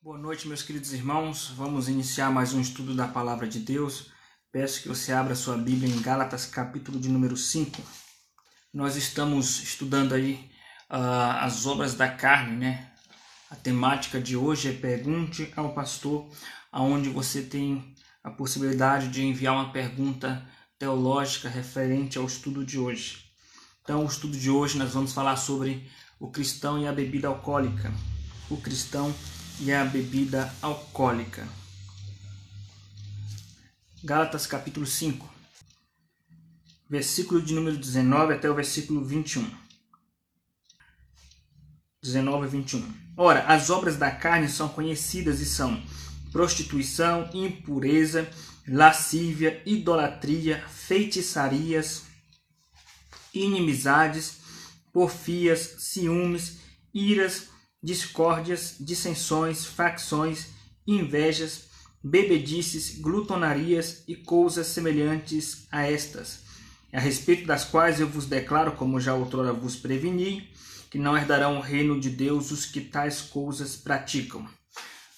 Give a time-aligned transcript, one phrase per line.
[0.00, 1.48] Boa noite, meus queridos irmãos.
[1.56, 4.12] Vamos iniciar mais um estudo da palavra de Deus.
[4.52, 7.82] Peço que você abra sua Bíblia em Gálatas, capítulo de número 5.
[8.72, 10.48] Nós estamos estudando aí
[10.88, 12.92] uh, as obras da carne, né?
[13.50, 16.30] A temática de hoje é Pergunte ao Pastor,
[16.70, 17.92] aonde você tem
[18.22, 23.32] a possibilidade de enviar uma pergunta teológica referente ao estudo de hoje.
[23.82, 25.90] Então, o estudo de hoje nós vamos falar sobre
[26.20, 27.92] o cristão e a bebida alcoólica.
[28.48, 29.12] O cristão
[29.60, 31.46] a bebida alcoólica.
[34.04, 35.28] Gálatas capítulo 5,
[36.88, 39.50] versículo de número 19 até o versículo 21.
[42.00, 42.94] 19 e 21.
[43.16, 45.82] Ora, as obras da carne são conhecidas e são
[46.30, 48.30] prostituição, impureza,
[48.66, 52.04] lascívia, idolatria, feitiçarias,
[53.34, 54.38] inimizades,
[54.92, 56.58] porfias, ciúmes,
[56.94, 57.48] iras,
[57.82, 60.48] discórdias, dissensões, facções,
[60.86, 61.68] invejas,
[62.02, 66.40] bebedices, glutonarias e coisas semelhantes a estas,
[66.92, 70.50] a respeito das quais eu vos declaro, como já outrora vos preveni,
[70.90, 74.48] que não herdarão o reino de Deus os que tais coisas praticam.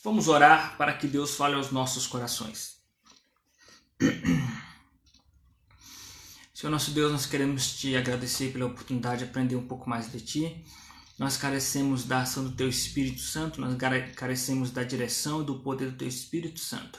[0.02, 2.80] Vamos orar para que Deus fale aos nossos corações.
[6.54, 10.20] Senhor nosso Deus, nós queremos te agradecer pela oportunidade de aprender um pouco mais de
[10.20, 10.64] ti.
[11.20, 13.76] Nós carecemos da ação do Teu Espírito Santo, nós
[14.16, 16.98] carecemos da direção e do poder do Teu Espírito Santo.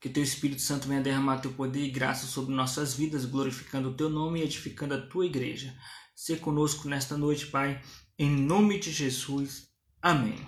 [0.00, 3.94] Que Teu Espírito Santo venha derramar Teu poder e graça sobre nossas vidas, glorificando o
[3.94, 5.76] Teu nome e edificando a Tua igreja.
[6.16, 7.82] Se conosco nesta noite, Pai,
[8.18, 9.64] em nome de Jesus.
[10.00, 10.40] Amém.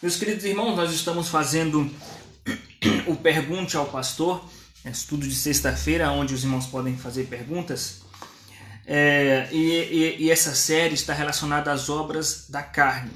[0.00, 1.80] Meus queridos irmãos, nós estamos fazendo
[3.06, 4.42] o Pergunte ao Pastor,
[4.86, 8.08] estudo de sexta-feira, onde os irmãos podem fazer perguntas.
[8.92, 13.12] É, e, e, e, essa série está relacionada às obras da carne.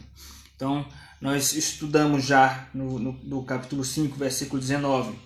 [0.55, 0.87] Então,
[1.21, 5.19] nós estudamos já no, no, no, capítulo 5, versículo 19,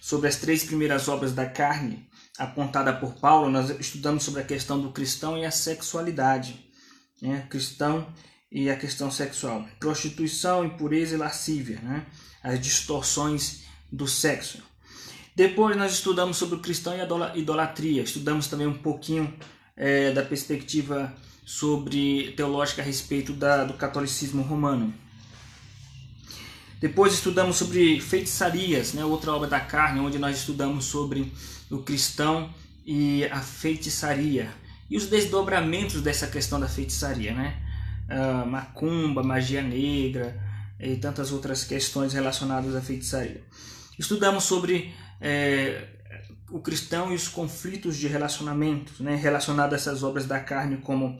[0.00, 3.50] sobre as três primeiras obras da carne apontada por Paulo.
[3.50, 6.64] Nós estudamos sobre a questão do cristão e a sexualidade.
[7.20, 7.46] Né?
[7.50, 8.06] Cristão
[8.50, 9.68] e a questão sexual.
[9.78, 11.78] Prostituição, impureza e lascívia.
[11.82, 12.06] Né?
[12.42, 14.62] As distorções do sexo.
[15.36, 18.02] Depois nós estudamos sobre o cristão e a idolatria.
[18.02, 19.38] Estudamos também um pouquinho
[19.76, 21.12] é, da perspectiva
[21.44, 24.92] sobre teológica a respeito da, do catolicismo romano.
[26.80, 31.32] Depois estudamos sobre feitiçarias, né, outra obra da carne, onde nós estudamos sobre
[31.70, 32.54] o cristão
[32.86, 34.50] e a feitiçaria
[34.88, 37.56] e os desdobramentos dessa questão da feitiçaria, né?
[38.08, 40.36] Uh, macumba, magia negra
[40.80, 43.40] e tantas outras questões relacionadas à feitiçaria.
[43.98, 45.86] Estudamos sobre é,
[46.50, 51.18] o cristão e os conflitos de relacionamento, né, relacionados a essas obras da carne, como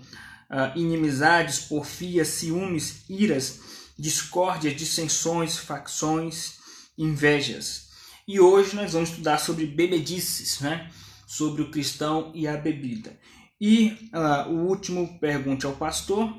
[0.51, 3.61] uh, inimizades, porfias, ciúmes, iras,
[3.99, 6.59] discórdias, dissensões, facções,
[6.97, 7.89] invejas.
[8.27, 10.91] E hoje nós vamos estudar sobre bebedices, né,
[11.27, 13.17] sobre o cristão e a bebida.
[13.61, 16.33] E uh, o último pergunte ao pastor,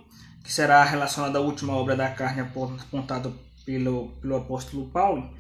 [0.44, 3.32] que será relacionado à última obra da carne apontada
[3.66, 5.32] pelo, pelo apóstolo Paulo,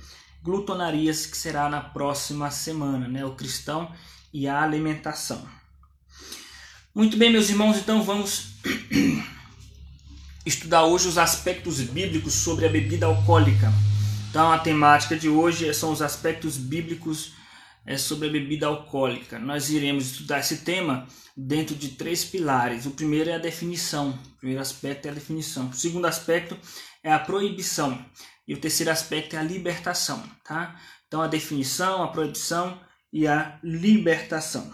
[0.43, 3.25] glutonarias, que será na próxima semana, né?
[3.25, 3.91] O cristão
[4.33, 5.47] e a alimentação.
[6.93, 8.55] Muito bem, meus irmãos, então vamos
[10.45, 13.71] estudar hoje os aspectos bíblicos sobre a bebida alcoólica.
[14.29, 17.33] Então, a temática de hoje são os aspectos bíblicos
[17.85, 19.39] é, sobre a bebida alcoólica.
[19.39, 22.85] Nós iremos estudar esse tema dentro de três pilares.
[22.85, 24.11] O primeiro é a definição.
[24.11, 25.69] O primeiro aspecto é a definição.
[25.69, 26.57] O segundo aspecto
[27.03, 28.03] é a proibição.
[28.47, 30.79] E o terceiro aspecto é a libertação, tá?
[31.07, 32.79] Então a definição, a proibição
[33.11, 34.73] e a libertação.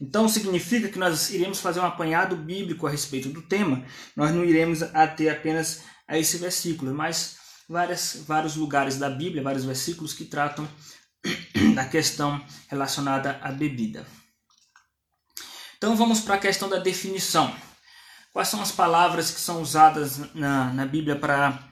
[0.00, 3.84] Então significa que nós iremos fazer um apanhado bíblico a respeito do tema.
[4.16, 7.36] Nós não iremos ater apenas a esse versículo, mas
[7.68, 10.68] várias, vários lugares da Bíblia, vários versículos que tratam
[11.74, 14.06] da questão relacionada à bebida.
[15.76, 17.54] Então vamos para a questão da definição.
[18.32, 21.62] Quais são as palavras que são usadas na, na Bíblia para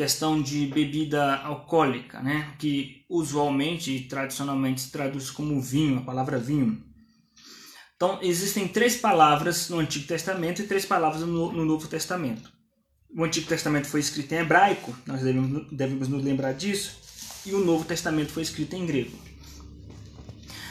[0.00, 2.54] questão de bebida alcoólica, né?
[2.58, 6.82] que usualmente e tradicionalmente se traduz como vinho, a palavra vinho.
[7.96, 12.50] Então, existem três palavras no Antigo Testamento e três palavras no, no Novo Testamento.
[13.14, 16.98] O Antigo Testamento foi escrito em hebraico, nós devemos, devemos nos lembrar disso,
[17.44, 19.18] e o Novo Testamento foi escrito em grego.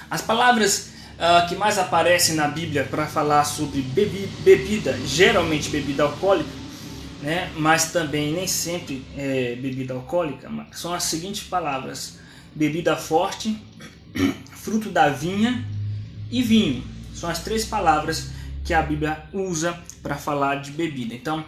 [0.09, 6.01] As palavras uh, que mais aparecem na Bíblia para falar sobre bebi, bebida, geralmente bebida
[6.01, 6.49] alcoólica,
[7.21, 7.51] né?
[7.55, 12.19] mas também nem sempre é bebida alcoólica, são as seguintes palavras:
[12.55, 13.61] bebida forte,
[14.51, 15.65] fruto da vinha
[16.31, 16.83] e vinho.
[17.13, 18.29] São as três palavras
[18.63, 21.13] que a Bíblia usa para falar de bebida.
[21.13, 21.43] Então,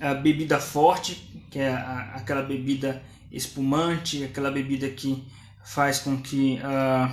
[0.00, 1.14] a bebida forte,
[1.50, 1.72] que é
[2.14, 3.02] aquela bebida
[3.32, 5.26] espumante, aquela bebida que
[5.64, 7.12] faz com que uh,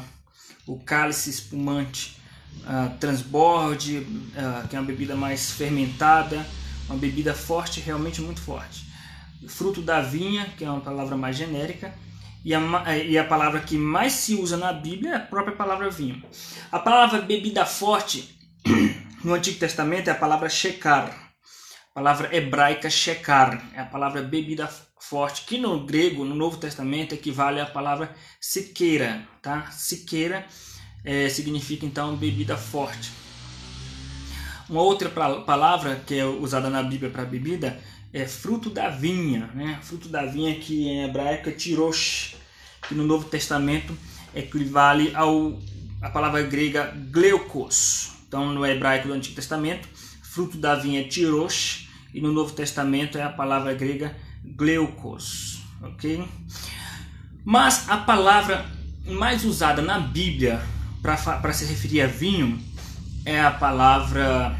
[0.68, 2.18] o cálice espumante
[2.62, 6.46] uh, transborde, uh, que é uma bebida mais fermentada,
[6.88, 8.86] uma bebida forte, realmente muito forte.
[9.48, 11.94] Fruto da vinha, que é uma palavra mais genérica,
[12.44, 15.90] e a, e a palavra que mais se usa na Bíblia é a própria palavra
[15.90, 16.22] vinho.
[16.72, 18.38] A palavra bebida forte
[19.24, 21.34] no Antigo Testamento é a palavra shekar,
[21.92, 24.70] a palavra hebraica shekar, é a palavra bebida
[25.00, 29.70] forte, que no grego, no Novo Testamento, equivale à palavra siqueira, tá?
[29.72, 30.46] Siqueira
[31.04, 33.12] é, significa então bebida forte.
[34.70, 37.80] Uma outra palavra que é usada na Bíblia para bebida
[38.14, 39.80] é fruto da vinha, né?
[39.82, 42.36] Fruto da vinha que em hebraico é tirosh,
[42.88, 43.98] que no Novo Testamento
[44.36, 45.60] equivale ao
[46.02, 48.12] a palavra grega gleukos.
[48.28, 49.88] Então no hebraico do Antigo Testamento,
[50.22, 56.24] fruto da vinha é tirosh e no Novo Testamento é a palavra grega gleukos, ok?
[57.44, 58.66] Mas a palavra
[59.06, 60.62] mais usada na Bíblia
[61.02, 62.60] para se referir a vinho
[63.26, 64.58] é a palavra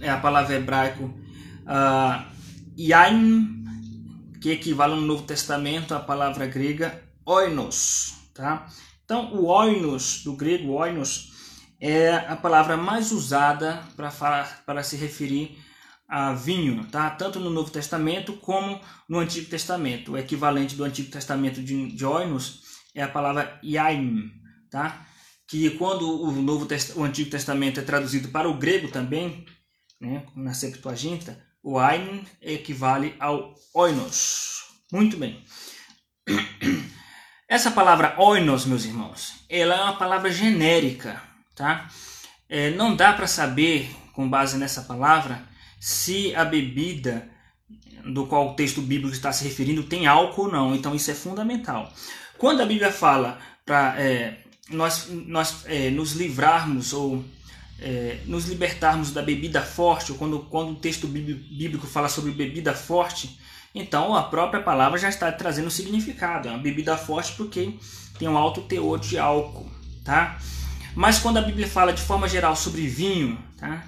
[0.00, 2.24] é a palavra hebraico uh,
[2.76, 3.64] yain,
[4.40, 8.66] que equivale no Novo Testamento à palavra grega oinos, tá?
[9.04, 11.32] Então, o oinos do grego oinos
[11.80, 14.10] é a palavra mais usada para
[14.66, 15.58] para se referir
[16.08, 17.10] a vinho, tá?
[17.10, 20.12] Tanto no Novo Testamento como no Antigo Testamento.
[20.12, 22.62] O equivalente do Antigo Testamento de, de oinos
[22.94, 24.30] é a palavra yain,
[24.70, 25.06] tá?
[25.46, 26.66] Que quando o Novo
[26.96, 29.46] o Antigo Testamento é traduzido para o grego também,
[30.00, 34.64] né, na Septuaginta, o Ain equivale ao oinos.
[34.92, 35.44] Muito bem.
[37.48, 41.22] Essa palavra oinos, meus irmãos, ela é uma palavra genérica,
[41.54, 41.88] tá?
[42.48, 45.42] É, não dá para saber, com base nessa palavra,
[45.80, 47.30] se a bebida
[48.04, 50.74] do qual o texto bíblico está se referindo tem álcool ou não.
[50.74, 51.92] Então isso é fundamental.
[52.38, 54.38] Quando a Bíblia fala para é,
[54.70, 57.24] nós, nós é, nos livrarmos ou
[57.78, 62.74] é, nos libertarmos da bebida forte, ou quando, quando o texto bíblico fala sobre bebida
[62.74, 63.38] forte,
[63.74, 66.48] então a própria palavra já está trazendo significado.
[66.48, 67.74] É uma bebida forte porque
[68.18, 69.70] tem um alto teor de álcool,
[70.02, 70.38] tá?
[70.94, 73.84] Mas quando a Bíblia fala de forma geral sobre vinho, tá?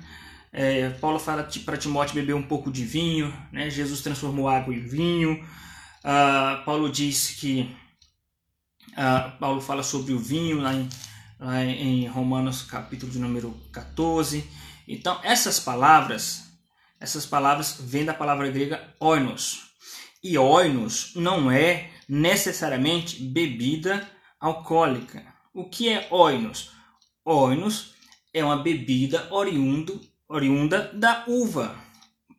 [0.52, 3.70] É, Paulo fala para Timóteo beber um pouco de vinho, né?
[3.70, 5.42] Jesus transformou água em vinho.
[6.04, 7.74] Uh, Paulo diz que
[8.98, 10.88] Uh, Paulo fala sobre o vinho lá em,
[11.38, 14.44] lá em Romanos capítulo de número 14.
[14.88, 16.50] Então, essas palavras,
[16.98, 19.68] essas palavras vêm da palavra grega oinos.
[20.20, 24.04] E oinos não é necessariamente bebida
[24.40, 25.24] alcoólica.
[25.54, 26.72] O que é oinos?
[27.24, 27.94] Oinos
[28.34, 31.76] é uma bebida oriundo, oriunda da uva.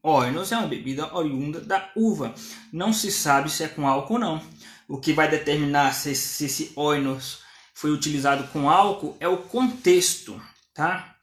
[0.04, 2.36] Oinos é uma bebida oriunda da uva.
[2.74, 4.59] Não se sabe se é com álcool ou não
[4.90, 7.42] o que vai determinar se, se esse oinos
[7.76, 10.42] foi utilizado com álcool é o contexto,
[10.74, 11.16] tá?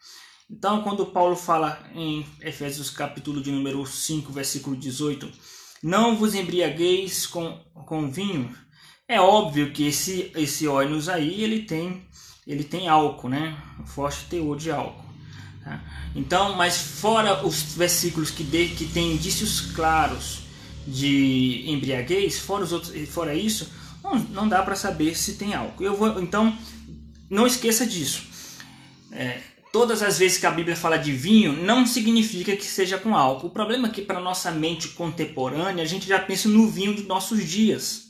[0.49, 5.29] Então, quando Paulo fala em Efésios capítulo de número 5, versículo 18,
[5.83, 8.57] não vos embriagueis com, com vinho,
[9.09, 12.09] é óbvio que esse, esse oinos aí, ele tem,
[12.47, 13.61] ele tem álcool, né?
[13.81, 15.05] Um forte teor de álcool.
[15.65, 15.83] Tá?
[16.15, 20.46] Então, mas fora os versículos que, de, que tem indícios claros
[20.87, 23.71] de embriaguez, fora, os outros, fora isso,
[24.03, 25.83] não, não dá para saber se tem álcool.
[25.83, 26.57] Eu vou, então,
[27.29, 28.23] não esqueça disso.
[29.11, 29.41] É,
[29.73, 33.49] todas as vezes que a Bíblia fala de vinho, não significa que seja com álcool.
[33.49, 37.03] O problema é que para nossa mente contemporânea, a gente já pensa no vinho de
[37.03, 38.07] nossos dias.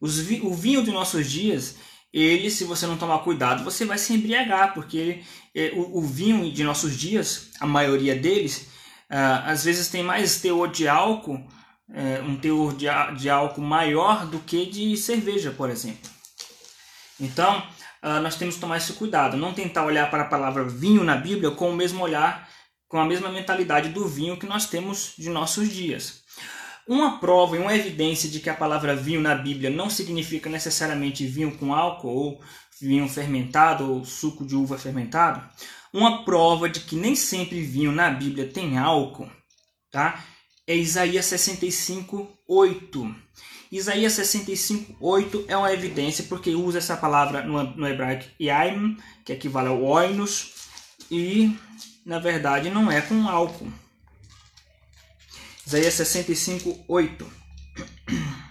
[0.00, 1.76] Os, o vinho de nossos dias,
[2.12, 6.02] ele, se você não tomar cuidado, você vai se embriagar, porque ele, é, o, o,
[6.02, 8.68] vinho de nossos dias, a maioria deles,
[9.08, 11.44] ah, às vezes tem mais teor de álcool
[11.92, 12.86] é, um teor de,
[13.18, 16.10] de álcool maior do que de cerveja, por exemplo.
[17.20, 17.58] Então,
[18.02, 21.16] uh, nós temos que tomar esse cuidado, não tentar olhar para a palavra vinho na
[21.16, 22.48] Bíblia com o mesmo olhar,
[22.88, 26.22] com a mesma mentalidade do vinho que nós temos de nossos dias.
[26.86, 31.26] Uma prova e uma evidência de que a palavra vinho na Bíblia não significa necessariamente
[31.26, 32.40] vinho com álcool ou
[32.80, 35.42] vinho fermentado ou suco de uva fermentado,
[35.92, 39.30] uma prova de que nem sempre vinho na Bíblia tem álcool,
[39.90, 40.22] tá?
[40.66, 43.14] É Isaías 65, 8.
[43.70, 49.68] Isaías 65, 8 é uma evidência porque usa essa palavra no, hebraico yaim, que equivale
[49.68, 50.54] ao oinos,
[51.10, 51.54] e
[52.06, 53.72] na verdade não é com álcool.
[55.66, 57.32] Isaías 65, 8.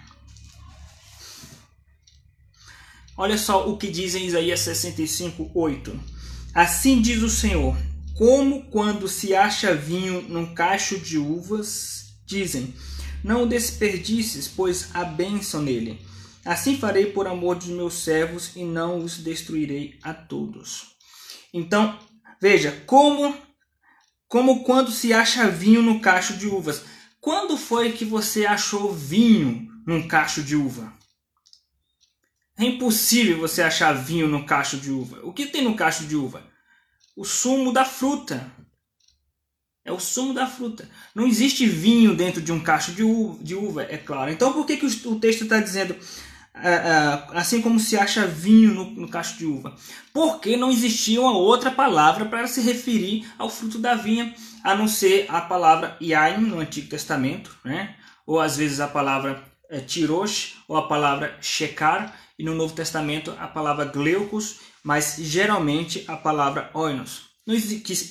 [3.16, 6.00] Olha só o que diz em Isaías 65, 8.
[6.52, 7.76] Assim diz o Senhor:
[8.16, 12.74] Como quando se acha vinho num cacho de uvas, dizem:
[13.22, 16.00] Não o desperdices, pois há bênção nele.
[16.44, 20.94] Assim farei por amor dos meus servos e não os destruirei a todos.
[21.52, 21.98] Então,
[22.40, 23.34] veja, como
[24.34, 26.82] como quando se acha vinho no cacho de uvas.
[27.20, 30.92] Quando foi que você achou vinho num cacho de uva?
[32.58, 35.20] É impossível você achar vinho no cacho de uva.
[35.22, 36.44] O que tem no cacho de uva?
[37.16, 38.52] O sumo da fruta.
[39.84, 40.88] É o sumo da fruta.
[41.14, 44.30] Não existe vinho dentro de um cacho de uva, de uva é claro.
[44.30, 45.94] Então por que, que o texto está dizendo
[47.32, 49.76] assim como se acha vinho no, no cacho de uva?
[50.12, 54.88] Porque não existia uma outra palavra para se referir ao fruto da vinha, a não
[54.88, 57.94] ser a palavra yain no Antigo Testamento, né?
[58.26, 63.34] ou às vezes a palavra é, tirosh, ou a palavra shekar, e no Novo Testamento
[63.38, 67.30] a palavra gleucos, mas geralmente a palavra oinos,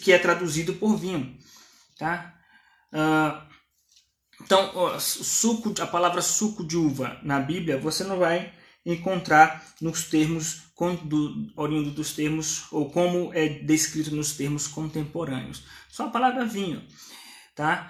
[0.02, 1.36] que, é traduzido por vinho.
[1.98, 2.36] Tá?
[2.92, 3.54] Uh,
[4.42, 8.54] então, suco, a palavra suco de uva na Bíblia você não vai
[8.86, 10.64] encontrar nos termos
[11.04, 15.64] do, oriundo dos termos ou como é descrito nos termos contemporâneos.
[15.90, 16.86] Só a palavra vinho,
[17.56, 17.90] tá?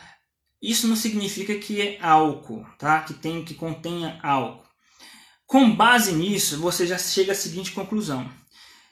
[0.62, 3.02] Isso não significa que é álcool, tá?
[3.02, 4.64] Que tem que contenha álcool.
[5.46, 8.32] Com base nisso, você já chega à seguinte conclusão: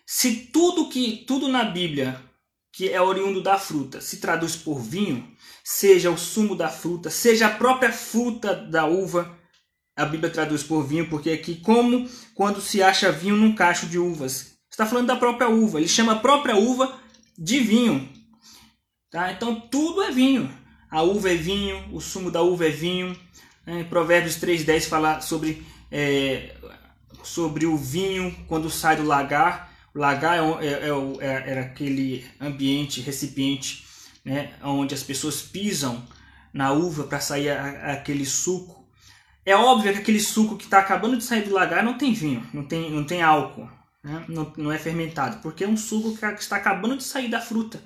[0.05, 2.21] se tudo que tudo na Bíblia
[2.71, 5.27] que é oriundo da fruta, se traduz por vinho,
[5.63, 9.37] seja o sumo da fruta, seja a própria fruta da uva,
[9.95, 13.99] a Bíblia traduz por vinho, porque aqui, como quando se acha vinho num cacho de
[13.99, 14.57] uvas.
[14.69, 15.79] Está falando da própria uva.
[15.79, 16.97] Ele chama a própria uva
[17.37, 18.09] de vinho.
[19.11, 19.31] Tá?
[19.31, 20.51] Então tudo é vinho.
[20.89, 23.17] A uva é vinho, o sumo da uva é vinho.
[23.65, 23.83] Né?
[23.83, 26.55] Provérbios 3,10 fala sobre, é,
[27.23, 29.70] sobre o vinho quando sai do lagar.
[29.93, 33.85] Lagar é, é, é, é, era aquele ambiente, recipiente,
[34.23, 36.05] né, onde as pessoas pisam
[36.53, 38.87] na uva para sair a, aquele suco.
[39.45, 42.47] É óbvio que aquele suco que está acabando de sair do lagar não tem vinho,
[42.53, 43.69] não tem, não tem álcool,
[44.03, 47.41] né, não, não é fermentado, porque é um suco que está acabando de sair da
[47.41, 47.83] fruta.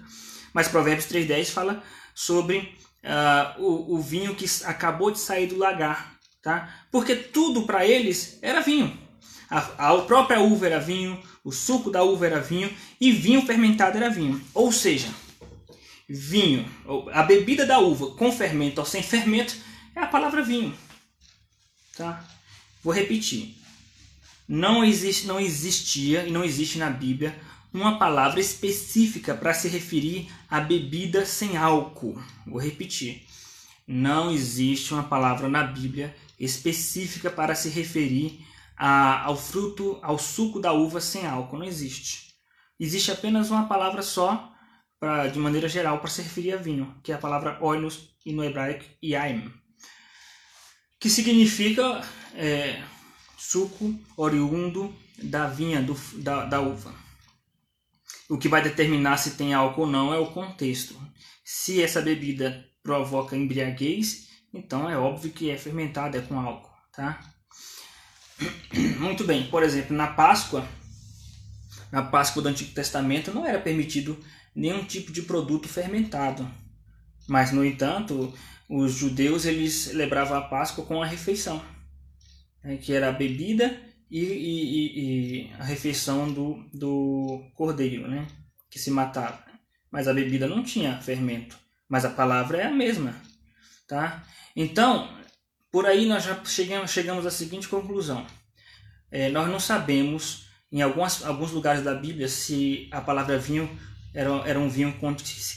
[0.54, 1.84] Mas Provérbios 3,10 fala
[2.14, 6.16] sobre uh, o, o vinho que acabou de sair do lagar.
[6.42, 6.70] Tá?
[6.92, 9.05] Porque tudo para eles era vinho.
[9.50, 13.98] A, a própria uva era vinho, o suco da uva era vinho e vinho fermentado
[13.98, 14.42] era vinho.
[14.54, 15.08] Ou seja,
[16.08, 16.66] vinho,
[17.14, 19.56] a bebida da uva com fermento ou sem fermento
[19.96, 20.75] é a palavra vinho.
[21.96, 22.25] Tá?
[22.84, 23.56] Vou repetir.
[24.48, 27.36] Não existe, não existia e não existe na Bíblia
[27.74, 32.22] uma palavra específica para se referir a bebida sem álcool.
[32.46, 33.25] Vou repetir.
[33.88, 38.46] Não existe uma palavra na Bíblia específica para se referir
[38.77, 41.58] a, ao fruto, ao suco da uva sem álcool.
[41.58, 42.34] Não existe.
[42.79, 44.51] Existe apenas uma palavra só,
[45.00, 48.34] pra, de maneira geral, para se referir a vinho, que é a palavra oinos e
[48.34, 49.53] no hebraico yaim,
[51.00, 52.01] que significa
[52.34, 52.84] é,
[53.38, 56.94] suco oriundo da vinha, do, da, da uva.
[58.27, 61.00] O que vai determinar se tem álcool ou não é o contexto.
[61.44, 67.20] Se essa bebida provoca embriaguez, então é óbvio que é fermentada, é com álcool, tá?
[69.00, 70.68] Muito bem, por exemplo, na Páscoa,
[71.92, 74.18] na Páscoa do Antigo Testamento não era permitido
[74.56, 76.50] nenhum tipo de produto fermentado.
[77.27, 78.34] Mas, no entanto,
[78.70, 81.63] os judeus eles celebravam a Páscoa com a refeição,
[82.63, 85.00] né, que era a bebida e, e,
[85.48, 88.27] e, a refeição do, do cordeiro, né,
[88.70, 89.44] que se matava.
[89.92, 93.15] Mas a bebida não tinha fermento, mas a palavra é a mesma.
[93.88, 94.25] Tá?
[94.56, 95.10] Então,
[95.75, 98.25] por aí nós já chegamos, chegamos à seguinte conclusão.
[99.12, 103.70] É, nós não sabemos, em algumas, alguns lugares da Bíblia, se a palavra vinho
[104.13, 104.98] era, era um vinho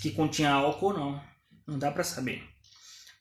[0.03, 1.23] que continha álcool ou não.
[1.65, 2.43] Não dá para saber.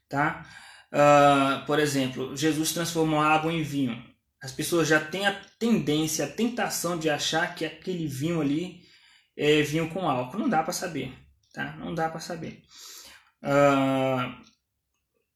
[0.10, 0.44] Tá?
[0.92, 4.04] Uh, por exemplo, Jesus transformou a água em vinho.
[4.42, 8.82] As pessoas já têm a tendência, a tentação de achar que aquele vinho ali
[9.38, 10.40] é vinho com álcool.
[10.40, 11.14] Não dá para saber.
[11.54, 11.76] Tá?
[11.76, 12.64] Não dá para saber.
[13.44, 14.48] Uh,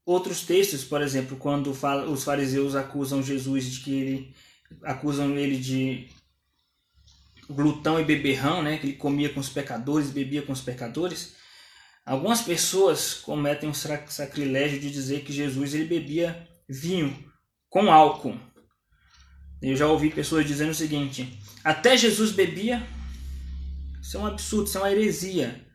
[0.05, 4.35] Outros textos, por exemplo, quando os fariseus acusam Jesus de que ele
[4.83, 6.09] acusam ele de
[7.49, 11.35] glutão e beberrão, né, que ele comia com os pecadores, bebia com os pecadores.
[12.05, 17.31] Algumas pessoas cometem um sacrilégio de dizer que Jesus ele bebia vinho
[17.69, 18.39] com álcool.
[19.61, 22.85] Eu já ouvi pessoas dizendo o seguinte: até Jesus bebia.
[24.01, 25.70] Isso é um absurdo, isso é uma heresia.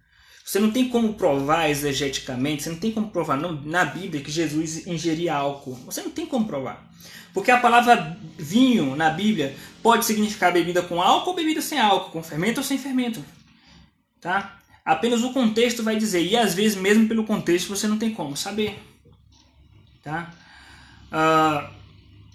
[0.47, 4.31] Você não tem como provar exegeticamente, você não tem como provar não, na Bíblia que
[4.31, 5.75] Jesus ingeria álcool.
[5.87, 6.89] Você não tem como provar.
[7.35, 12.13] Porque a palavra vinho na Bíblia pode significar bebida com álcool ou bebida sem álcool,
[12.13, 13.25] com fermento ou sem fermento.
[14.21, 14.61] Tá?
[14.85, 18.37] Apenas o contexto vai dizer, e às vezes mesmo pelo contexto você não tem como
[18.37, 18.81] saber.
[20.01, 20.33] Tá?
[21.11, 21.75] Uh,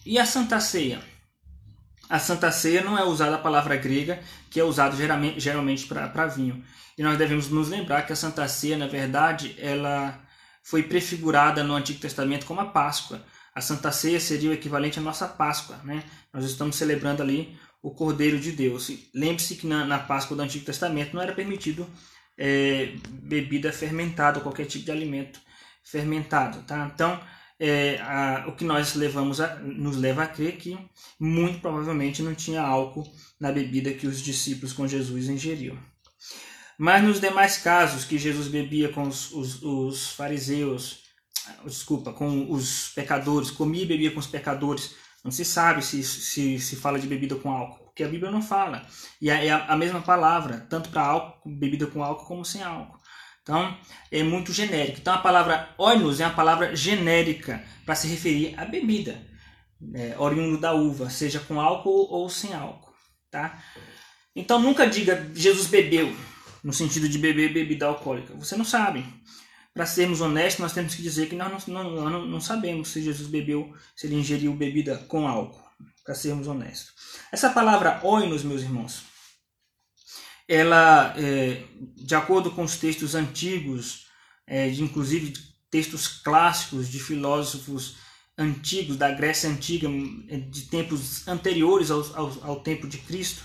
[0.05, 1.01] e a Santa Ceia?
[2.11, 6.27] A Santa Ceia não é usada a palavra grega, que é usada geralmente, geralmente para
[6.27, 6.61] vinho.
[6.97, 10.19] E nós devemos nos lembrar que a Santa Ceia, na verdade, ela
[10.61, 13.23] foi prefigurada no Antigo Testamento como a Páscoa.
[13.55, 15.77] A Santa Ceia seria o equivalente à nossa Páscoa.
[15.85, 16.03] Né?
[16.33, 18.91] Nós estamos celebrando ali o Cordeiro de Deus.
[19.15, 21.89] Lembre-se que na, na, Páscoa do Antigo Testamento não era permitido
[22.37, 25.39] é, bebida fermentada, qualquer tipo de alimento
[25.81, 26.61] fermentado.
[26.63, 26.91] Tá?
[26.93, 27.17] Então,
[27.63, 30.75] é, a, o que nós levamos a, nos leva a crer que
[31.19, 33.07] muito provavelmente não tinha álcool
[33.39, 35.77] na bebida que os discípulos com Jesus ingeriam.
[36.75, 41.03] Mas nos demais casos que Jesus bebia com os, os, os fariseus,
[41.63, 46.59] desculpa, com os pecadores, comia e bebia com os pecadores, não se sabe se, se,
[46.59, 48.87] se fala de bebida com álcool, porque a Bíblia não fala.
[49.21, 52.99] E é a, a mesma palavra, tanto para álcool, bebida com álcool, como sem álcool.
[53.41, 53.75] Então,
[54.11, 54.99] é muito genérico.
[54.99, 59.19] Então, a palavra oinos é uma palavra genérica para se referir à bebida,
[59.95, 62.93] é, oriundo da uva, seja com álcool ou sem álcool.
[63.31, 63.61] Tá?
[64.35, 66.15] Então, nunca diga Jesus bebeu,
[66.63, 68.33] no sentido de beber bebida alcoólica.
[68.35, 69.03] Você não sabe.
[69.73, 73.01] Para sermos honestos, nós temos que dizer que nós não, não, não, não sabemos se
[73.01, 75.63] Jesus bebeu, se ele ingeriu bebida com álcool.
[76.03, 76.93] Para sermos honestos.
[77.31, 79.03] Essa palavra oinos, meus irmãos,
[80.47, 81.63] ela, é,
[81.95, 84.07] de acordo com os textos antigos,
[84.45, 85.33] é, de, inclusive
[85.69, 87.95] textos clássicos de filósofos
[88.37, 89.87] antigos, da Grécia Antiga,
[90.49, 93.43] de tempos anteriores ao, ao, ao tempo de Cristo,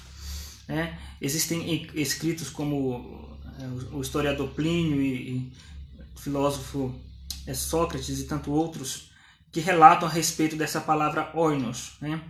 [0.66, 0.98] né?
[1.20, 5.52] existem escritos como é, o historiador Plínio e,
[6.14, 6.94] o filósofo
[7.46, 9.10] é, Sócrates e tanto outros
[9.52, 11.92] que relatam a respeito dessa palavra oinos.
[12.00, 12.20] Né?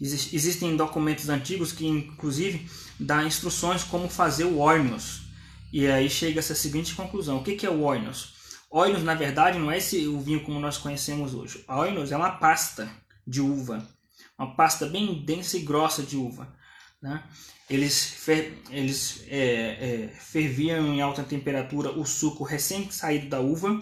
[0.00, 5.22] Existem documentos antigos que, inclusive, dá instruções como fazer o oinos.
[5.72, 7.38] E aí chega essa seguinte conclusão.
[7.38, 8.34] O que é o oinos?
[8.70, 11.64] Oinos, na verdade, não é esse o vinho como nós conhecemos hoje.
[11.68, 12.90] Oinos é uma pasta
[13.26, 13.86] de uva.
[14.36, 16.52] Uma pasta bem densa e grossa de uva.
[17.00, 17.22] Né?
[17.70, 23.80] Eles, fer, eles é, é, ferviam em alta temperatura o suco recém-saído da uva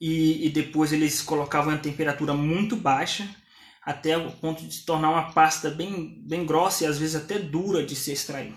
[0.00, 3.28] e, e depois eles colocavam em temperatura muito baixa
[3.84, 7.38] até o ponto de se tornar uma pasta bem, bem grossa e às vezes até
[7.38, 8.54] dura de se extrair.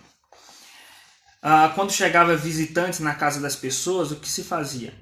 [1.42, 4.94] Ah, quando chegava visitantes na casa das pessoas, o que se fazia?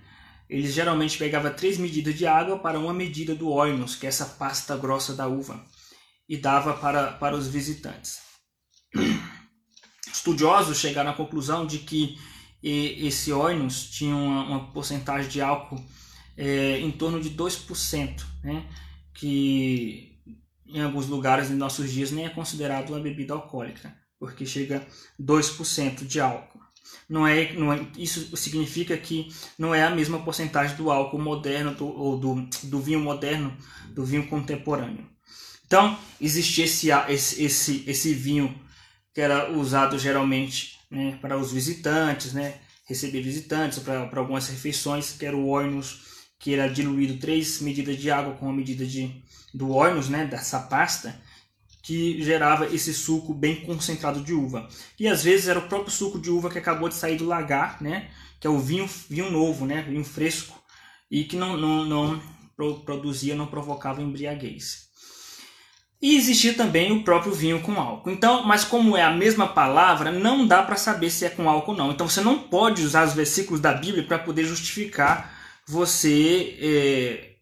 [0.49, 4.25] Eles geralmente pegavam três medidas de água para uma medida do oinos, que é essa
[4.25, 5.65] pasta grossa da uva,
[6.27, 8.19] e dava para, para os visitantes.
[10.11, 12.17] Estudiosos chegaram à conclusão de que
[12.61, 15.83] esse oinos tinha uma, uma porcentagem de álcool
[16.37, 18.65] é, em torno de 2%, né?
[19.13, 20.12] que
[20.73, 24.85] em alguns lugares em nossos dias nem é considerado uma bebida alcoólica, porque chega
[25.19, 26.61] a 2% de álcool.
[27.07, 31.73] Não é, não é, isso significa que não é a mesma porcentagem do álcool moderno
[31.73, 33.55] do, ou do, do vinho moderno,
[33.91, 35.07] do vinho contemporâneo.
[35.65, 38.59] Então, existia esse, esse, esse, esse vinho
[39.13, 42.55] que era usado geralmente né, para os visitantes, né,
[42.87, 46.12] receber visitantes, para, algumas refeições, que era o oinus,
[46.43, 50.59] que era diluído 3 medidas de água com uma medida de, do órgãos, né, dessa
[50.59, 51.17] pasta,
[51.81, 54.67] que gerava esse suco bem concentrado de uva.
[54.99, 57.81] E às vezes era o próprio suco de uva que acabou de sair do lagar,
[57.81, 58.09] né,
[58.41, 60.61] que é o vinho, vinho novo, né, vinho fresco,
[61.09, 62.21] e que não, não, não
[62.83, 64.89] produzia, não provocava embriaguez.
[66.01, 68.11] E existia também o próprio vinho com álcool.
[68.11, 71.71] Então, mas como é a mesma palavra, não dá para saber se é com álcool
[71.71, 71.91] ou não.
[71.93, 75.32] Então você não pode usar os versículos da Bíblia para poder justificar
[75.67, 77.33] você é,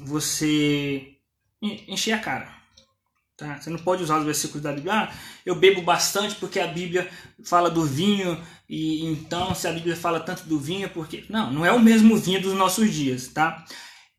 [0.00, 1.14] você
[1.62, 2.54] encher a cara.
[3.36, 3.60] Tá?
[3.60, 4.92] Você não pode usar os versículos da Bíblia.
[4.92, 7.10] Ah, eu bebo bastante porque a Bíblia
[7.44, 11.66] fala do vinho e então se a Bíblia fala tanto do vinho, porque não, não
[11.66, 13.64] é o mesmo vinho dos nossos dias, tá?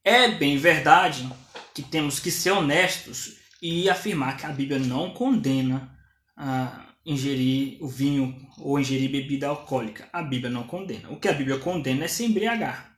[0.04, 1.30] É bem verdade
[1.74, 5.98] que temos que ser honestos e afirmar que a Bíblia não condena
[6.36, 10.10] a ingerir o vinho ou ingerir bebida alcoólica.
[10.12, 11.10] A Bíblia não condena.
[11.10, 12.95] O que a Bíblia condena é se embriagar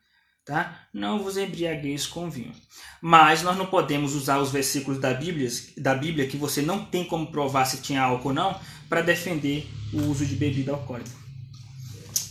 [0.47, 0.87] tá?
[0.93, 2.53] Não vos embriagueis com vinho.
[3.01, 7.03] Mas nós não podemos usar os versículos da Bíblia, da Bíblia que você não tem
[7.03, 11.11] como provar se tinha álcool ou não, para defender o uso de bebida alcoólica.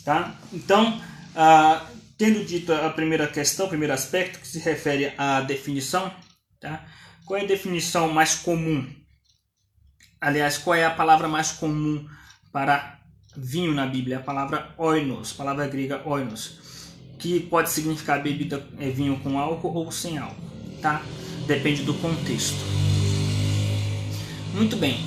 [0.02, 0.35] Tá?
[0.52, 1.00] Então,
[1.35, 6.11] ah, tendo dito a primeira questão, o primeiro aspecto que se refere à definição,
[6.59, 6.85] tá?
[7.26, 8.88] Qual é a definição mais comum?
[10.20, 12.09] Aliás, qual é a palavra mais comum
[12.52, 13.00] para
[13.37, 14.18] vinho na Bíblia?
[14.18, 16.65] A palavra oinos, palavra grega oinos
[17.18, 20.37] que pode significar bebida é, vinho com álcool ou sem álcool,
[20.81, 21.02] tá?
[21.46, 22.59] Depende do contexto.
[24.55, 25.05] Muito bem.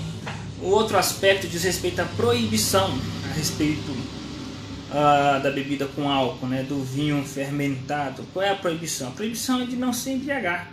[0.62, 2.98] O outro aspecto diz respeito à proibição
[3.30, 8.24] a respeito uh, da bebida com álcool, né, do vinho fermentado.
[8.34, 9.10] Qual é a proibição?
[9.10, 10.72] A proibição é de não se embriagar.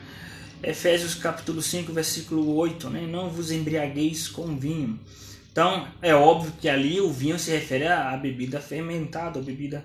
[0.63, 3.07] Efésios capítulo 5, versículo 8, né?
[3.07, 4.99] Não vos embriagueis com vinho.
[5.53, 9.85] Então, é óbvio que ali o vinho se refere à bebida fermentada, a bebida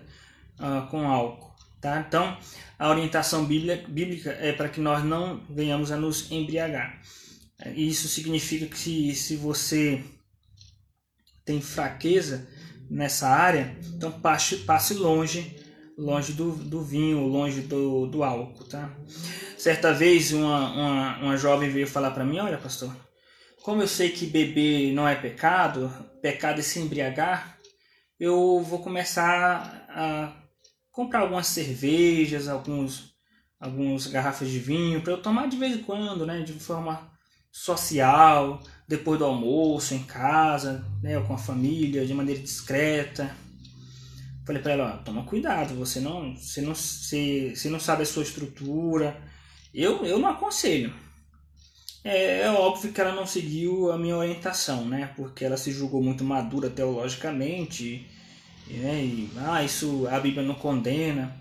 [0.62, 1.52] uh, com álcool.
[1.82, 2.06] Tá?
[2.08, 2.38] Então,
[2.78, 7.02] a orientação bíblica é para que nós não venhamos a nos embriagar.
[7.76, 10.04] Isso significa que se, se você
[11.44, 12.48] tem fraqueza
[12.90, 15.60] nessa área, então passe, passe longe
[15.98, 18.92] longe do, do vinho, longe do, do álcool, tá?
[19.58, 22.96] Certa vez uma, uma, uma jovem veio falar para mim, olha pastor,
[23.62, 27.60] como eu sei que beber não é pecado, pecado é se embriagar,
[28.20, 30.41] eu vou começar a
[30.92, 33.14] comprar algumas cervejas, alguns,
[33.60, 37.10] algumas garrafas de vinho para eu tomar de vez em quando, né, de forma
[37.52, 43.36] social, depois do almoço, em casa, né, com a família, de maneira discreta.
[44.46, 48.06] Falei para ela, ó, toma cuidado, você não, você não, você, você não sabe a
[48.06, 49.22] sua estrutura.
[49.74, 50.94] Eu, eu não aconselho.
[52.04, 55.14] É, é, óbvio que ela não seguiu a minha orientação, né?
[55.16, 58.08] Porque ela se julgou muito madura teologicamente?
[58.68, 61.36] E, ah, isso a Bíblia não condena.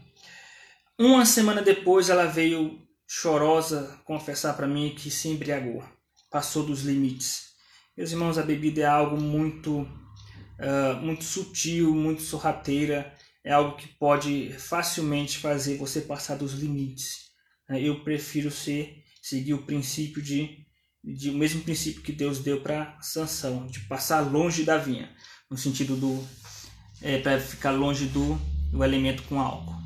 [0.98, 2.78] Uma semana depois ela veio
[3.08, 5.82] chorosa confessar para mim que se embriagou,
[6.30, 7.50] passou dos limites.
[7.96, 9.86] Meus irmãos, a bebida é algo muito
[10.60, 17.30] uh, muito sutil, muito sorrateira, é algo que pode facilmente fazer você passar dos limites.
[17.68, 17.82] Né?
[17.82, 20.66] Eu prefiro ser seguir o princípio de,
[21.02, 25.10] de o mesmo princípio que Deus deu para Sansão, de passar longe da vinha,
[25.50, 26.22] no sentido do
[27.02, 29.80] é, para ficar longe do, do elemento com álcool.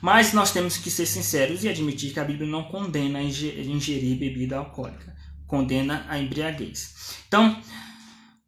[0.00, 4.56] Mas nós temos que ser sinceros e admitir que a Bíblia não condena ingerir bebida
[4.56, 5.14] alcoólica,
[5.46, 7.16] condena a embriaguez.
[7.28, 7.60] Então,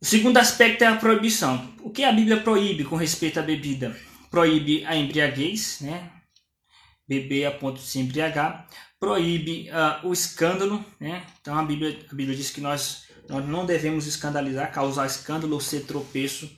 [0.00, 1.74] o segundo aspecto é a proibição.
[1.82, 3.94] O que a Bíblia proíbe com respeito à bebida?
[4.30, 6.10] Proíbe a embriaguez, né?
[7.06, 8.66] beber a ponto de se embriagar.
[8.98, 10.84] Proíbe uh, o escândalo.
[10.98, 11.24] Né?
[11.40, 15.60] Então a Bíblia, a Bíblia diz que nós, nós não devemos escandalizar, causar escândalo ou
[15.60, 16.50] ser tropeço,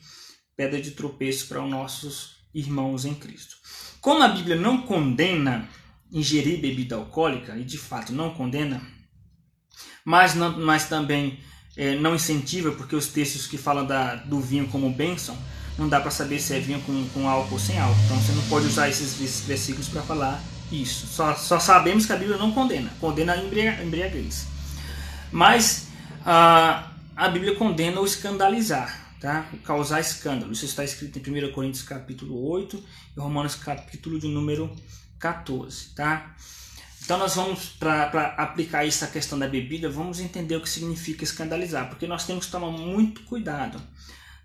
[0.56, 3.56] pedra de tropeço para os nossos irmãos em Cristo.
[4.00, 5.68] Como a Bíblia não condena
[6.12, 8.80] ingerir bebida alcoólica, e de fato não condena,
[10.04, 11.40] mas, não, mas também
[11.76, 15.36] é, não incentiva, porque os textos que falam da, do vinho como bênção,
[15.76, 18.00] não dá para saber se é vinho com, com álcool ou sem álcool.
[18.04, 20.40] Então você não pode usar esses, versículos para falar
[20.70, 21.06] isso.
[21.06, 24.46] Só, só sabemos que a Bíblia não condena, condena a embriaguez.
[25.32, 25.88] Mas
[26.24, 29.48] a, a Bíblia condena o escandalizar, tá?
[29.64, 30.52] causar escândalo.
[30.52, 32.84] Isso está escrito em 1 Coríntios capítulo 8
[33.16, 34.70] e Romanos capítulo de número
[35.18, 35.94] 14.
[35.94, 36.36] Tá?
[37.02, 41.88] Então nós vamos, para aplicar essa questão da bebida, vamos entender o que significa escandalizar,
[41.88, 43.80] porque nós temos que tomar muito cuidado.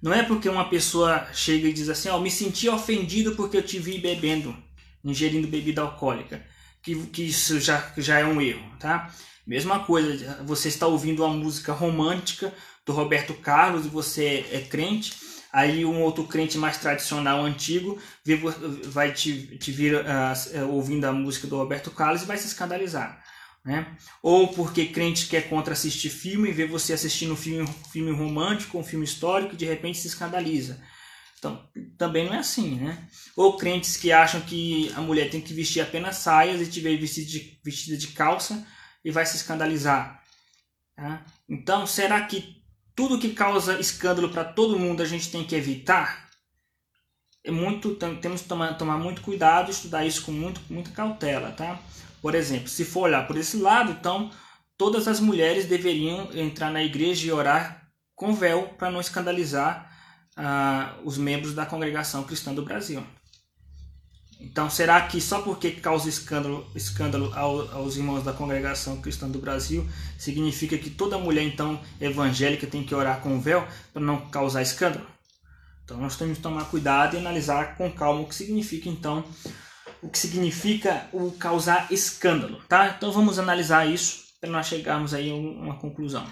[0.01, 3.57] Não é porque uma pessoa chega e diz assim, ó, oh, me senti ofendido porque
[3.57, 4.55] eu te vi bebendo,
[5.03, 6.41] ingerindo bebida alcoólica,
[6.81, 9.13] que, que isso já, já é um erro, tá?
[9.45, 12.53] Mesma coisa, você está ouvindo uma música romântica
[12.89, 15.13] do Roberto Carlos e você é crente,
[15.53, 17.99] aí um outro crente mais tradicional, antigo,
[18.85, 23.23] vai te, te vir uh, ouvindo a música do Roberto Carlos e vai se escandalizar.
[23.63, 23.95] Né?
[24.23, 28.11] Ou porque crente que é contra assistir filme e vê você assistindo um filme, filme
[28.11, 30.81] romântico, um filme histórico e de repente se escandaliza.
[31.37, 33.07] Então, também não é assim, né?
[33.35, 36.97] Ou crentes que acham que a mulher tem que vestir apenas saias e te ver
[36.97, 38.65] vestida de, vestida de calça
[39.05, 40.19] e vai se escandalizar.
[40.95, 41.23] Tá?
[41.47, 42.58] Então, será que
[42.99, 46.27] tudo que causa escândalo para todo mundo a gente tem que evitar.
[47.41, 51.79] É muito, temos que tomar, tomar muito cuidado, estudar isso com muito, muita cautela, tá?
[52.21, 54.29] Por exemplo, se for olhar por esse lado, então
[54.77, 59.89] todas as mulheres deveriam entrar na igreja e orar com véu para não escandalizar
[60.37, 63.01] uh, os membros da congregação cristã do Brasil.
[64.39, 69.85] Então, será que só porque causa escândalo, escândalo aos irmãos da congregação cristã do Brasil,
[70.17, 75.05] significa que toda mulher, então, evangélica tem que orar com véu para não causar escândalo?
[75.83, 79.25] Então, nós temos que tomar cuidado e analisar com calma o que significa, então,
[80.01, 82.95] o que significa o causar escândalo, tá?
[82.95, 86.25] Então, vamos analisar isso para nós chegarmos aí a uma conclusão.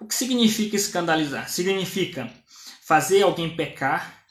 [0.00, 1.48] O que significa escandalizar?
[1.48, 2.28] Significa
[2.84, 4.21] fazer alguém pecar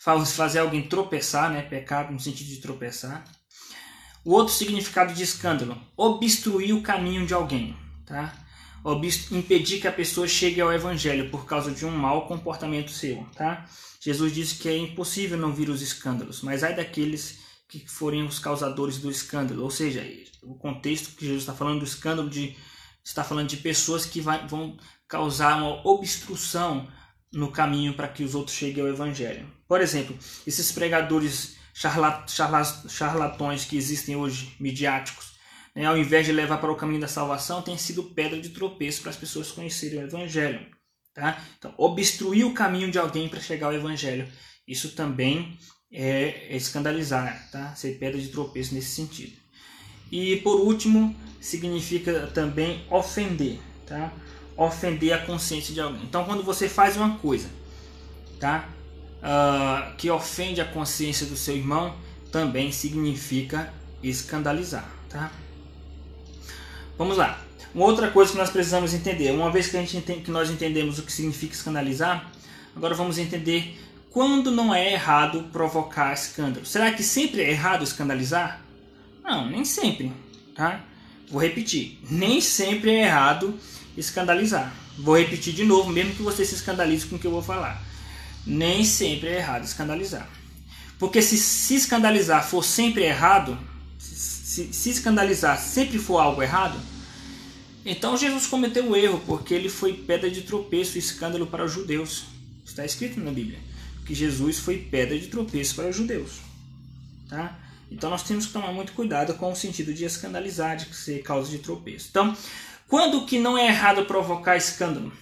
[0.00, 1.62] fazer alguém tropeçar, né?
[1.62, 3.24] Pecado no sentido de tropeçar.
[4.24, 8.34] O outro significado de escândalo, obstruir o caminho de alguém, tá?
[9.30, 13.66] impedir que a pessoa chegue ao evangelho por causa de um mau comportamento seu, tá?
[14.00, 18.38] Jesus disse que é impossível não vir os escândalos, mas ai daqueles que forem os
[18.38, 20.02] causadores do escândalo, ou seja,
[20.42, 22.56] o contexto que Jesus está falando do escândalo de
[23.04, 24.76] está falando de pessoas que vai, vão
[25.08, 26.88] causar uma obstrução
[27.32, 29.50] no caminho para que os outros cheguem ao Evangelho.
[29.68, 30.16] Por exemplo,
[30.46, 31.56] esses pregadores
[32.88, 35.34] charlatões que existem hoje, midiáticos,
[35.74, 39.02] né, ao invés de levar para o caminho da salvação, tem sido pedra de tropeço
[39.02, 40.66] para as pessoas conhecerem o Evangelho.
[41.14, 41.40] Tá?
[41.58, 44.28] Então, obstruir o caminho de alguém para chegar ao Evangelho,
[44.66, 45.56] isso também
[45.92, 47.74] é escandalizar, tá?
[47.74, 49.36] ser pedra de tropeço nesse sentido.
[50.10, 54.12] E por último, significa também ofender, tá?
[54.64, 56.02] Ofender a consciência de alguém.
[56.04, 57.48] Então, quando você faz uma coisa
[58.40, 58.68] tá?
[59.22, 61.94] Uh, que ofende a consciência do seu irmão,
[62.32, 64.88] também significa escandalizar.
[65.08, 65.30] Tá?
[66.96, 67.38] Vamos lá.
[67.74, 70.50] Uma outra coisa que nós precisamos entender, uma vez que, a gente entende, que nós
[70.50, 72.32] entendemos o que significa escandalizar,
[72.74, 73.78] agora vamos entender
[74.10, 76.66] quando não é errado provocar escândalo.
[76.66, 78.60] Será que sempre é errado escandalizar?
[79.22, 80.12] Não, nem sempre.
[80.54, 80.84] Tá?
[81.30, 83.56] Vou repetir, nem sempre é errado
[83.96, 84.72] escandalizar.
[84.98, 87.82] Vou repetir de novo, mesmo que você se escandalize com o que eu vou falar.
[88.46, 90.28] Nem sempre é errado escandalizar.
[90.98, 93.58] Porque se se escandalizar for sempre errado,
[93.98, 96.78] se, se escandalizar sempre for algo errado,
[97.84, 101.72] então Jesus cometeu um erro, porque ele foi pedra de tropeço e escândalo para os
[101.72, 102.24] judeus.
[102.64, 103.58] Está escrito na Bíblia
[104.10, 106.40] que Jesus foi pedra de tropeço para os judeus.
[107.28, 107.56] Tá?
[107.88, 111.48] Então nós temos que tomar muito cuidado com o sentido de escandalizar, de ser causa
[111.48, 112.08] de tropeço.
[112.10, 112.36] Então,
[112.90, 115.12] quando que não é errado provocar escândalo?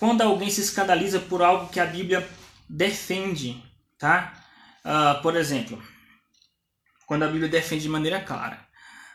[0.00, 2.28] Quando alguém se escandaliza por algo que a Bíblia
[2.68, 3.62] defende,
[3.96, 4.44] tá?
[4.84, 5.80] Uh, por exemplo,
[7.06, 8.66] quando a Bíblia defende de maneira clara.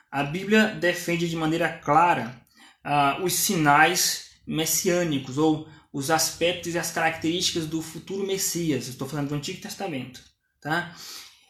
[0.10, 2.42] A Bíblia defende de maneira clara
[2.86, 8.88] uh, os sinais messiânicos ou os aspectos e as características do futuro Messias.
[8.88, 10.24] Estou falando do Antigo Testamento,
[10.62, 10.96] tá?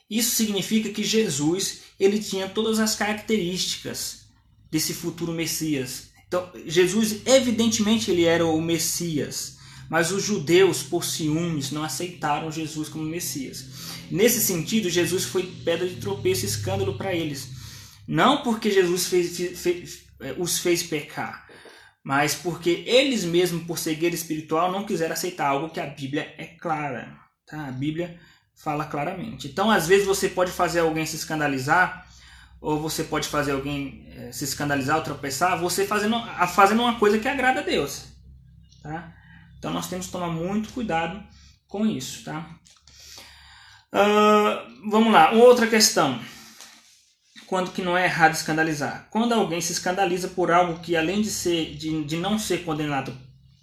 [0.09, 4.25] Isso significa que Jesus ele tinha todas as características
[4.71, 6.12] desse futuro Messias.
[6.33, 12.89] Então, Jesus, evidentemente, ele era o Messias, mas os judeus, por ciúmes, não aceitaram Jesus
[12.89, 13.63] como Messias.
[14.09, 17.49] Nesse sentido, Jesus foi pedra de tropeço e escândalo para eles.
[18.07, 21.47] Não porque Jesus fez, fez, fez, é, os fez pecar,
[22.03, 26.45] mas porque eles mesmos, por cegueira espiritual, não quiseram aceitar algo que a Bíblia é
[26.45, 27.15] clara.
[27.45, 27.67] Tá?
[27.67, 28.19] A Bíblia
[28.55, 29.47] fala claramente.
[29.47, 32.11] Então, às vezes, você pode fazer alguém se escandalizar
[32.63, 36.15] ou você pode fazer alguém é, se escandalizar ou tropeçar, você fazendo,
[36.47, 38.05] fazendo uma coisa que agrada a Deus.
[38.81, 39.13] Tá?
[39.59, 41.21] Então nós temos que tomar muito cuidado
[41.67, 42.23] com isso.
[42.23, 42.49] Tá?
[43.91, 46.17] Uh, vamos lá, outra questão.
[47.47, 49.09] Quando que não é errado escandalizar?
[49.11, 53.13] Quando alguém se escandaliza por algo que além de, ser, de, de não ser condenado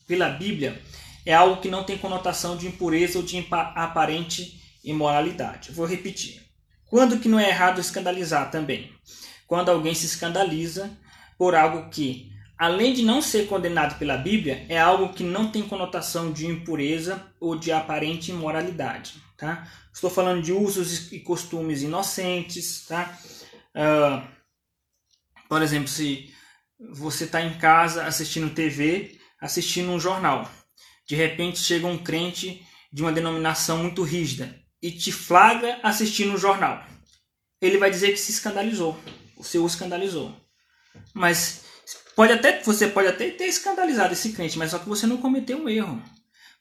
[0.07, 0.81] pela Bíblia,
[1.25, 5.73] é algo que não tem conotação de impureza ou de aparente imoralidade.
[5.73, 6.50] Vou repetir.
[6.91, 8.93] Quando que não é errado escandalizar também?
[9.47, 10.91] Quando alguém se escandaliza
[11.39, 15.63] por algo que, além de não ser condenado pela Bíblia, é algo que não tem
[15.63, 19.23] conotação de impureza ou de aparente imoralidade.
[19.39, 19.71] Tá?
[19.95, 22.87] Estou falando de usos e costumes inocentes.
[22.89, 23.17] Tá?
[23.73, 24.27] Uh,
[25.49, 26.35] por exemplo, se
[26.93, 30.51] você está em casa assistindo TV, assistindo um jornal,
[31.07, 36.39] de repente chega um crente de uma denominação muito rígida e te flagra assistindo o
[36.39, 36.85] jornal,
[37.61, 38.99] ele vai dizer que se escandalizou.
[39.37, 40.35] O seu escandalizou.
[41.15, 41.63] Mas
[42.15, 45.59] pode até, você pode até ter escandalizado esse crente, mas só que você não cometeu
[45.59, 46.03] um erro.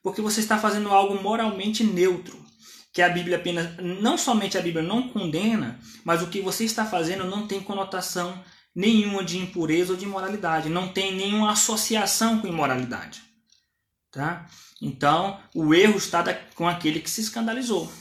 [0.01, 2.39] Porque você está fazendo algo moralmente neutro.
[2.91, 6.85] Que a Bíblia apenas, não somente a Bíblia não condena, mas o que você está
[6.85, 10.69] fazendo não tem conotação nenhuma de impureza ou de imoralidade.
[10.69, 13.21] Não tem nenhuma associação com imoralidade.
[14.11, 14.47] Tá?
[14.81, 16.23] Então, o erro está
[16.55, 17.91] com aquele que se escandalizou.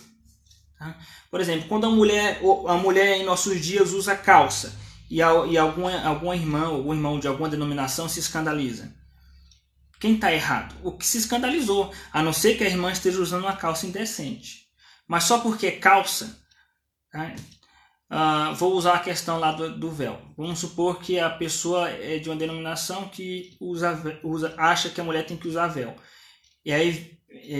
[0.78, 0.96] Tá?
[1.30, 4.78] Por exemplo, quando a mulher, a mulher em nossos dias usa calça
[5.10, 8.94] e, a, e alguma, alguma irmã, algum irmão de alguma denominação se escandaliza.
[9.98, 10.76] Quem está errado?
[10.84, 14.68] O que se escandalizou, a não ser que a irmã esteja usando uma calça indecente.
[15.08, 16.38] Mas só porque é calça,
[17.10, 17.34] tá?
[18.10, 20.20] uh, vou usar a questão lá do, do, véu.
[20.36, 25.04] Vamos supor que a pessoa é de uma denominação que usa, usa, acha que a
[25.04, 25.96] mulher tem que usar véu.
[26.64, 27.17] E aí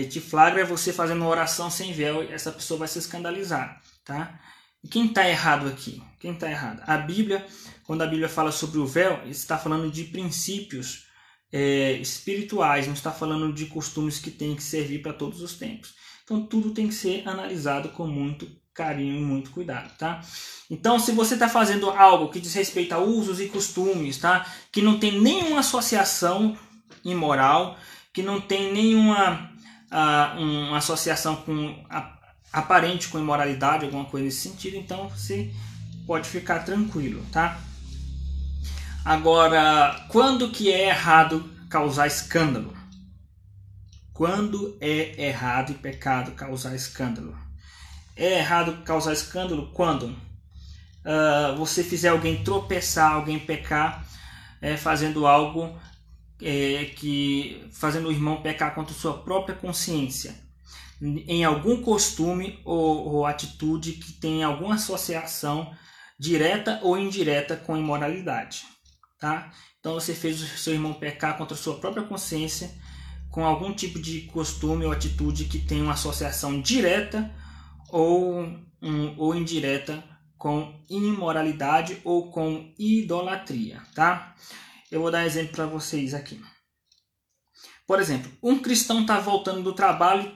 [0.09, 4.39] te flagra você fazendo uma oração sem véu, essa pessoa vai se escandalizar, tá?
[4.83, 6.01] E quem está errado aqui?
[6.19, 6.81] Quem está errado?
[6.85, 7.45] A Bíblia,
[7.83, 11.05] quando a Bíblia fala sobre o véu, está falando de princípios
[11.51, 15.93] é, espirituais, não está falando de costumes que tem que servir para todos os tempos.
[16.23, 20.21] Então tudo tem que ser analisado com muito carinho e muito cuidado, tá?
[20.69, 24.45] Então, se você está fazendo algo que diz respeito a usos e costumes, tá?
[24.71, 26.57] Que não tem nenhuma associação
[27.03, 27.77] imoral,
[28.13, 29.51] que não tem nenhuma
[29.91, 31.75] uh, uma associação com
[32.51, 35.51] aparente com imoralidade, alguma coisa nesse sentido, então você
[36.07, 37.59] pode ficar tranquilo, tá?
[39.05, 42.75] Agora, quando que é errado causar escândalo?
[44.13, 47.37] Quando é errado e pecado causar escândalo?
[48.15, 50.15] É errado causar escândalo quando?
[51.05, 54.05] uh, você fizer alguém tropeçar, alguém pecar,
[54.61, 55.77] é, fazendo algo
[56.41, 60.35] é, que fazendo o irmão pecar contra sua própria consciência,
[61.01, 65.73] em algum costume ou, ou atitude que tem alguma associação
[66.19, 68.65] direta ou indireta com imoralidade,
[69.17, 69.51] tá?
[69.79, 72.69] Então você fez o seu irmão pecar contra sua própria consciência
[73.31, 77.33] com algum tipo de costume ou atitude que tem uma associação direta
[77.89, 78.41] ou,
[78.81, 80.03] um, ou indireta
[80.37, 84.35] com imoralidade ou com idolatria, tá?
[84.91, 86.41] Eu vou dar exemplo para vocês aqui.
[87.85, 90.31] Por exemplo, um cristão está voltando do trabalho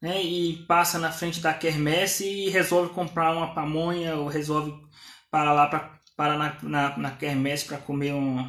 [0.00, 4.74] né, e passa na frente da quermesse e resolve comprar uma pamonha ou resolve
[5.30, 8.48] parar lá para parar na, na, na quermesse para comer um,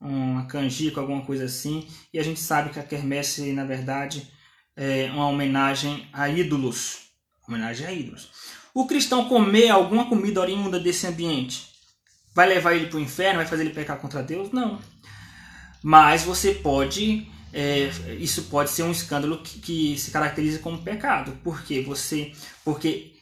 [0.00, 1.88] uma canjica, alguma coisa assim.
[2.12, 4.32] E a gente sabe que a quermesse, na verdade,
[4.76, 7.10] é uma homenagem a ídolos.
[7.46, 8.30] Homenagem a ídolos.
[8.72, 11.77] O cristão comer alguma comida oriunda desse ambiente
[12.38, 14.52] vai levar ele para o inferno, vai fazer ele pecar contra Deus?
[14.52, 14.78] Não.
[15.82, 21.36] Mas você pode, é, isso pode ser um escândalo que, que, se caracteriza como pecado,
[21.42, 22.30] porque você,
[22.64, 23.12] porque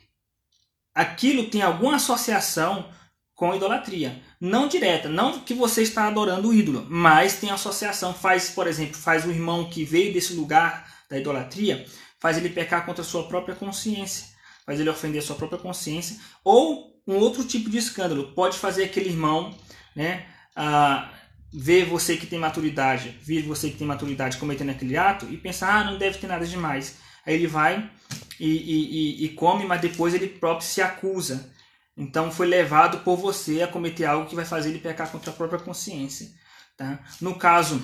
[0.95, 2.91] aquilo tem alguma associação
[3.35, 8.51] com idolatria, não direta, não que você está adorando o ídolo, mas tem associação, faz,
[8.51, 11.87] por exemplo, faz o irmão que veio desse lugar da idolatria,
[12.21, 14.27] faz ele pecar contra a sua própria consciência,
[14.67, 18.33] faz ele ofender a sua própria consciência, ou um outro tipo de escândalo.
[18.33, 19.57] Pode fazer aquele irmão,
[19.95, 21.11] né, a
[21.53, 25.75] ver você que tem maturidade, ver você que tem maturidade cometendo aquele ato e pensar,
[25.75, 26.97] ah, não deve ter nada demais.
[27.25, 27.91] Aí ele vai
[28.39, 31.51] e, e, e come, mas depois ele próprio se acusa.
[31.97, 35.35] Então foi levado por você a cometer algo que vai fazer ele pecar contra a
[35.35, 36.31] própria consciência.
[36.77, 37.01] Tá?
[37.21, 37.81] No caso,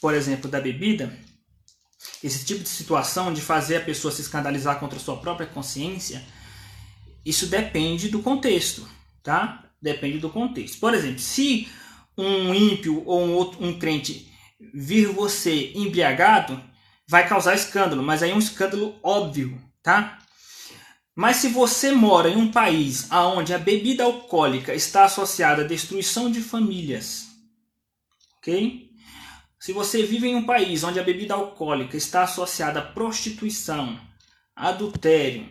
[0.00, 1.16] por exemplo, da bebida,
[2.22, 6.22] esse tipo de situação de fazer a pessoa se escandalizar contra a sua própria consciência
[7.24, 8.86] isso depende do contexto,
[9.22, 9.64] tá?
[9.80, 10.78] Depende do contexto.
[10.78, 11.68] Por exemplo, se
[12.16, 14.30] um ímpio ou um, outro, um crente
[14.72, 16.62] vir você embriagado,
[17.08, 20.18] vai causar escândalo, mas aí é um escândalo óbvio, tá?
[21.14, 26.30] Mas se você mora em um país onde a bebida alcoólica está associada à destruição
[26.30, 27.26] de famílias,
[28.38, 28.90] ok?
[29.60, 33.98] Se você vive em um país onde a bebida alcoólica está associada à prostituição,
[34.54, 35.48] adultério,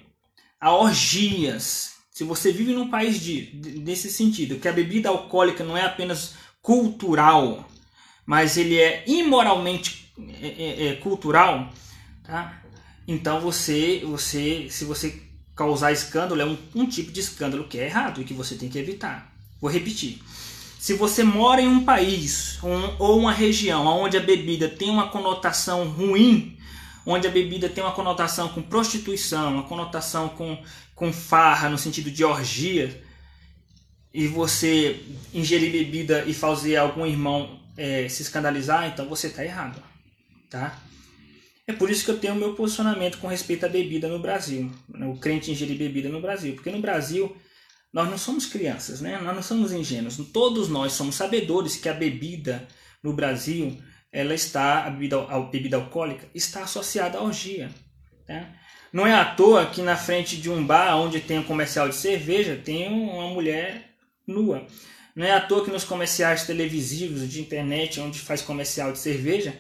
[0.64, 1.96] a orgias.
[2.10, 6.36] Se você vive num país de, nesse sentido, que a bebida alcoólica não é apenas
[6.62, 7.68] cultural,
[8.26, 10.10] mas ele é imoralmente
[10.42, 11.70] é, é, é, cultural,
[12.24, 12.64] tá?
[13.06, 15.22] Então você, você, se você
[15.54, 18.70] causar escândalo, é um, um tipo de escândalo que é errado e que você tem
[18.70, 19.36] que evitar.
[19.60, 20.22] Vou repetir.
[20.80, 25.10] Se você mora em um país um, ou uma região onde a bebida tem uma
[25.10, 26.58] conotação ruim,
[27.06, 30.62] onde a bebida tem uma conotação com prostituição, uma conotação com,
[30.96, 33.04] com farra, no sentido de orgia,
[34.14, 35.02] e você
[35.34, 39.82] ingerir bebida e fazer algum irmão é, se escandalizar, então você está errado.
[40.50, 40.80] Tá?
[41.66, 44.72] É por isso que eu tenho o meu posicionamento com respeito à bebida no Brasil,
[44.88, 45.08] né?
[45.08, 47.36] o crente ingerir bebida no Brasil, porque no Brasil
[47.92, 49.20] nós não somos crianças, né?
[49.20, 52.68] nós não somos ingênuos, todos nós somos sabedores que a bebida
[53.02, 53.82] no Brasil
[54.14, 57.72] ela está, a bebida, a bebida alcoólica está associada à orgia.
[58.28, 58.48] Tá?
[58.94, 61.96] Não é à toa que na frente de um bar onde tem um comercial de
[61.96, 63.96] cerveja tem uma mulher
[64.28, 64.68] nua.
[65.16, 69.60] Não é à toa que nos comerciais televisivos de internet onde faz comercial de cerveja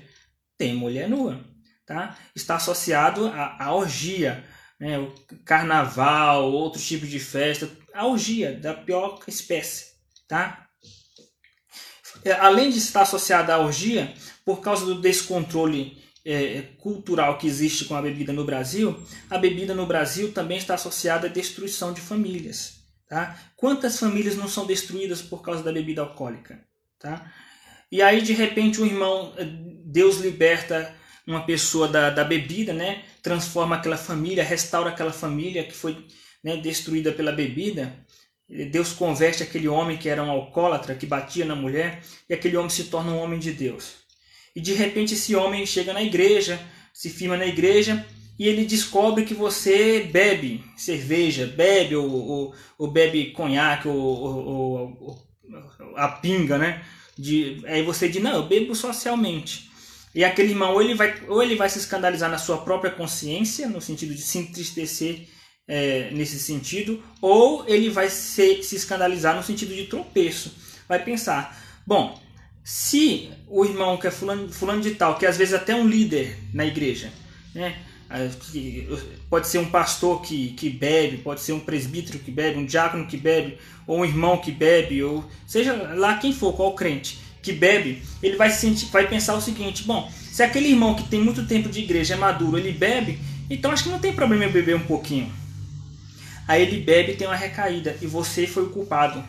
[0.55, 1.43] tem mulher nua.
[1.83, 2.15] Tá?
[2.35, 4.43] Está associado à, à orgia,
[4.79, 4.99] né?
[4.99, 5.11] o
[5.43, 9.93] carnaval, outros tipos de festa, a orgia da pior espécie.
[10.27, 10.62] Tá?
[12.25, 14.13] É, além de estar associada à orgia,
[14.45, 19.73] por causa do descontrole é, cultural que existe com a bebida no Brasil, a bebida
[19.73, 22.81] no Brasil também está associada à destruição de famílias.
[23.07, 23.37] Tá?
[23.55, 26.59] Quantas famílias não são destruídas por causa da bebida alcoólica?
[26.97, 27.31] Tá?
[27.91, 30.95] E aí, de repente, o irmão, é, Deus liberta
[31.27, 33.03] uma pessoa da, da bebida, né?
[33.21, 36.05] transforma aquela família, restaura aquela família que foi
[36.43, 37.95] né, destruída pela bebida.
[38.47, 42.69] Deus converte aquele homem que era um alcoólatra, que batia na mulher, e aquele homem
[42.69, 44.03] se torna um homem de Deus.
[44.55, 46.59] E de repente esse homem chega na igreja,
[46.93, 48.05] se firma na igreja
[48.37, 55.27] e ele descobre que você bebe cerveja, bebe ou, ou, ou bebe conhaque ou, ou,
[55.95, 56.83] a pinga, né?
[57.17, 59.71] De, aí você diz, não, eu bebo socialmente.
[60.15, 63.67] E aquele irmão, ou ele, vai, ou ele vai se escandalizar na sua própria consciência,
[63.67, 65.27] no sentido de se entristecer
[65.67, 70.53] é, nesse sentido, ou ele vai se, se escandalizar no sentido de tropeço.
[70.87, 72.19] Vai pensar, bom,
[72.63, 76.37] se o irmão que é fulano, fulano de tal, que às vezes até um líder
[76.53, 77.11] na igreja,
[77.53, 77.75] né?
[79.27, 83.07] Pode ser um pastor que, que bebe, pode ser um presbítero que bebe, um diácono
[83.07, 83.57] que bebe,
[83.87, 88.37] ou um irmão que bebe, ou seja lá quem for, qual crente que bebe, ele
[88.37, 91.81] vai, sentir, vai pensar o seguinte: bom, se aquele irmão que tem muito tempo de
[91.81, 95.31] igreja é maduro, ele bebe, então acho que não tem problema eu beber um pouquinho.
[96.47, 99.23] Aí ele bebe e tem uma recaída, e você foi o culpado.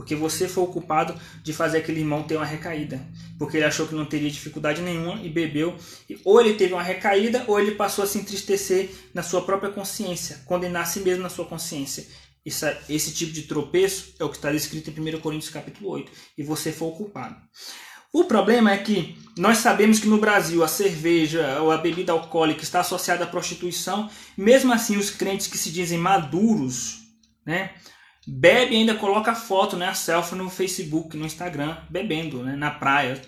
[0.00, 3.06] Porque você foi o culpado de fazer aquele irmão ter uma recaída.
[3.38, 5.76] Porque ele achou que não teria dificuldade nenhuma e bebeu.
[6.24, 10.40] Ou ele teve uma recaída, ou ele passou a se entristecer na sua própria consciência,
[10.46, 12.06] condenar a si mesmo na sua consciência.
[12.46, 16.10] Esse, esse tipo de tropeço é o que está descrito em 1 Coríntios capítulo 8.
[16.38, 17.36] E você foi o culpado.
[18.10, 22.62] O problema é que nós sabemos que no Brasil a cerveja ou a bebida alcoólica
[22.62, 24.10] está associada à prostituição.
[24.36, 27.00] Mesmo assim, os crentes que se dizem maduros,
[27.44, 27.70] né,
[28.26, 32.70] bebe e ainda coloca foto, né, a selfie no Facebook, no Instagram, bebendo, né, na
[32.70, 33.20] praia,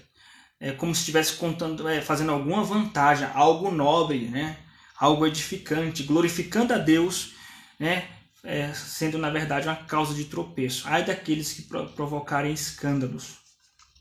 [0.60, 4.58] é como se estivesse contando, é, fazendo alguma vantagem, algo nobre, né,
[4.98, 7.34] algo edificante, glorificando a Deus,
[7.78, 8.08] né,
[8.44, 10.84] é, sendo na verdade uma causa de tropeço.
[10.86, 13.38] Ai daqueles que provocarem escândalos,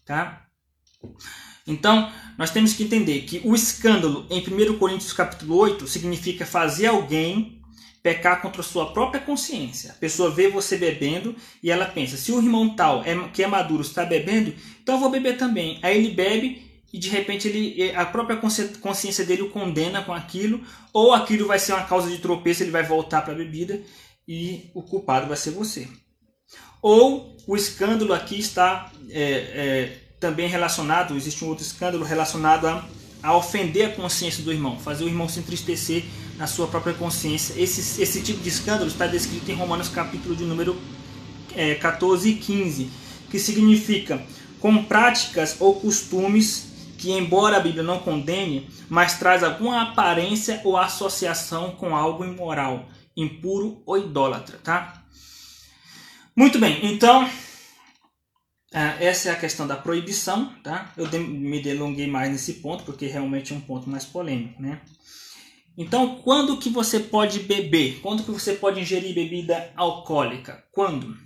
[0.06, 0.46] tá?
[1.68, 6.88] Então, nós temos que entender que o escândalo em 1 Coríntios capítulo 8 significa fazer
[6.88, 7.62] alguém
[8.02, 9.92] pecar contra a sua própria consciência.
[9.92, 13.48] A pessoa vê você bebendo e ela pensa: se o irmão tal é, que é
[13.48, 15.80] maduro está bebendo, então eu vou beber também.
[15.82, 20.62] Aí ele bebe e de repente ele, a própria consciência dele o condena com aquilo,
[20.92, 23.82] ou aquilo vai ser uma causa de tropeço, ele vai voltar para a bebida
[24.28, 25.88] e o culpado vai ser você.
[26.82, 32.86] Ou o escândalo aqui está é, é, também relacionado, existe um outro escândalo relacionado a,
[33.24, 36.06] a ofender a consciência do irmão, fazer o irmão se entristecer
[36.38, 37.60] na sua própria consciência.
[37.62, 40.80] Esse, esse tipo de escândalo está descrito em Romanos capítulo de número
[41.56, 42.90] é, 14 e 15,
[43.32, 44.22] que significa
[44.60, 50.78] com práticas ou costumes que, embora a Bíblia não condene, mas traz alguma aparência ou
[50.78, 52.86] associação com algo imoral,
[53.18, 55.02] impuro ou idólatra, tá?
[56.36, 57.28] Muito bem, então
[58.72, 60.94] essa é a questão da proibição, tá?
[60.96, 64.82] Eu me delonguei mais nesse ponto porque realmente é um ponto mais polêmico, né?
[65.78, 68.00] Então, quando que você pode beber?
[68.02, 70.64] Quando que você pode ingerir bebida alcoólica?
[70.72, 71.18] Quando?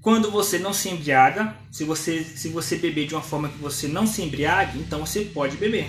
[0.00, 3.86] Quando você não se embriaga, se você se você beber de uma forma que você
[3.86, 5.88] não se embriague, então você pode beber,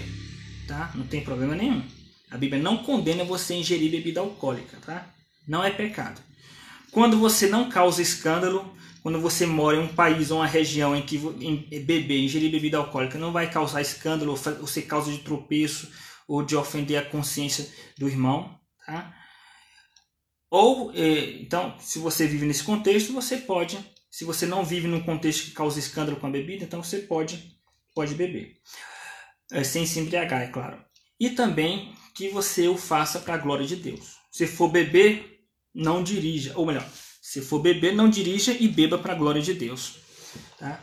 [0.67, 0.91] tá?
[0.93, 1.83] Não tem problema nenhum.
[2.29, 5.07] A Bíblia não condena você ingerir bebida alcoólica, tá?
[5.47, 6.21] Não é pecado.
[6.91, 8.71] Quando você não causa escândalo,
[9.03, 13.19] quando você mora em um país ou uma região em que beber, ingerir bebida alcoólica
[13.19, 15.91] não vai causar escândalo ou ser causa de tropeço
[16.25, 19.13] ou de ofender a consciência do irmão, tá?
[20.49, 23.77] Ou, eh, então, se você vive nesse contexto, você pode,
[24.09, 27.57] se você não vive num contexto que causa escândalo com a bebida, então você pode,
[27.93, 28.53] pode beber.
[29.51, 30.81] É, sem se embriagar, é claro.
[31.19, 34.15] E também que você o faça para a glória de Deus.
[34.31, 35.41] Se for beber,
[35.73, 36.53] não dirija.
[36.55, 36.87] Ou melhor,
[37.23, 39.95] se for beber, não dirija e beba para a glória de Deus.
[40.59, 40.81] Tá?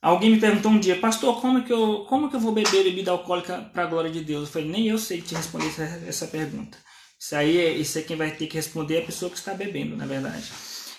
[0.00, 3.10] Alguém me perguntou um dia, pastor, como que eu, como que eu vou beber bebida
[3.10, 4.46] alcoólica para a glória de Deus?
[4.46, 6.78] Eu falei, nem eu sei te responder essa, essa pergunta.
[7.20, 9.52] Isso aí é, isso é quem vai ter que responder é a pessoa que está
[9.52, 10.50] bebendo, na verdade.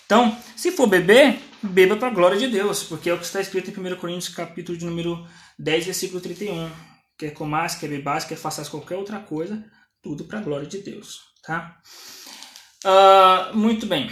[0.06, 3.40] Então, se for beber, beba para a glória de Deus, porque é o que está
[3.40, 5.26] escrito em 1 Coríntios capítulo de número
[5.58, 6.70] 10, versículo 31
[7.18, 9.64] quer comas, quer bebas, quer faças qualquer outra coisa,
[10.00, 11.76] tudo para a glória de Deus, tá?
[12.84, 14.10] Uh, muito bem.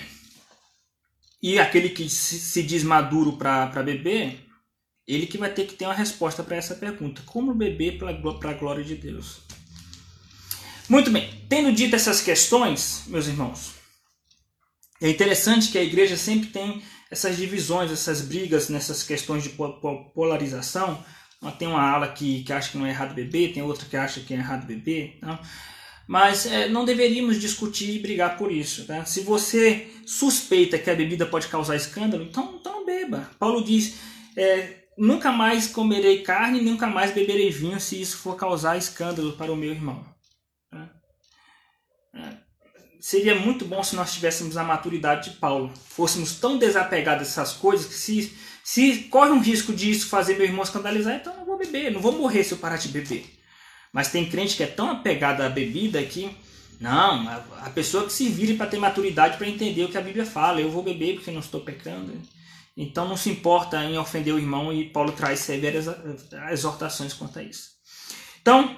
[1.43, 4.47] E aquele que se, diz maduro para beber,
[5.07, 8.55] ele que vai ter que ter uma resposta para essa pergunta: como beber para a
[8.55, 9.41] glória de Deus?
[10.89, 11.47] Muito bem.
[11.49, 13.75] Tendo dito essas questões, meus irmãos,
[15.01, 19.51] é interessante que a igreja sempre tem essas divisões, essas brigas nessas questões de
[20.15, 21.03] polarização
[21.59, 24.21] tem uma ala que, que acha que não é errado beber, tem outra que acha
[24.21, 25.19] que é errado beber.
[25.23, 25.39] Não?
[26.09, 28.87] Mas é, não deveríamos discutir e brigar por isso.
[28.87, 29.05] Tá?
[29.05, 33.31] Se você suspeita que a bebida pode causar escândalo, então, então não beba.
[33.39, 33.99] Paulo diz:
[34.35, 39.53] é, nunca mais comerei carne, nunca mais beberei vinho, se isso for causar escândalo para
[39.53, 40.03] o meu irmão.
[40.71, 40.91] Tá?
[42.15, 42.39] É,
[42.99, 47.87] seria muito bom se nós tivéssemos a maturidade de Paulo, fôssemos tão desapegados dessas coisas
[47.87, 48.35] que se
[48.65, 52.13] se corre um risco disso fazer meu irmão escandalizar, então eu vou beber, não vou
[52.13, 53.38] morrer se eu parar de beber.
[53.93, 56.31] Mas tem crente que é tão apegado à bebida que
[56.81, 60.25] não, a pessoa que se vire para ter maturidade para entender o que a Bíblia
[60.25, 62.13] fala, eu vou beber porque não estou pecando.
[62.77, 65.87] Então não se importa em ofender o irmão e Paulo traz severas
[66.53, 67.71] exortações quanto a isso.
[68.41, 68.77] Então,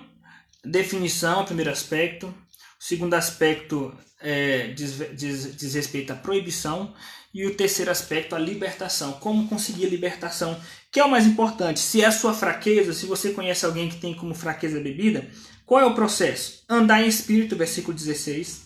[0.64, 2.26] definição, primeiro aspecto.
[2.28, 2.34] O
[2.82, 6.94] segundo aspecto é, diz, diz, diz respeito à proibição.
[7.32, 9.12] E o terceiro aspecto, a libertação.
[9.12, 10.60] Como conseguir a libertação?
[10.90, 11.78] Que é o mais importante.
[11.78, 15.28] Se é a sua fraqueza, se você conhece alguém que tem como fraqueza a bebida,
[15.70, 16.64] Qual é o processo?
[16.68, 18.62] Andar em espírito, versículo 16.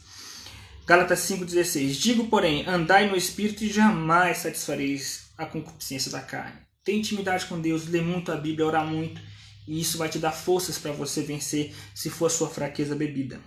[0.86, 2.00] Gálatas 5,16.
[2.00, 6.61] Digo, porém, andai no espírito e jamais satisfareis a concupiscência da carne.
[6.82, 9.20] Tem intimidade com Deus, lê muito a Bíblia, orar muito,
[9.68, 13.38] e isso vai te dar forças para você vencer se for a sua fraqueza bebida.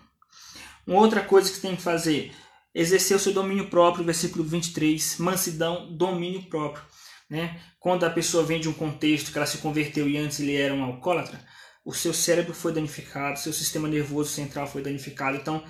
[0.88, 2.32] Uma outra coisa que você tem que fazer,
[2.74, 6.84] exercer o seu domínio próprio, versículo 23, mansidão, domínio próprio.
[7.30, 7.60] Né?
[7.78, 10.74] Quando a pessoa vem de um contexto que ela se converteu e antes ele era
[10.74, 11.46] um alcoólatra,
[11.84, 15.64] o seu cérebro foi danificado, seu sistema nervoso central foi danificado, então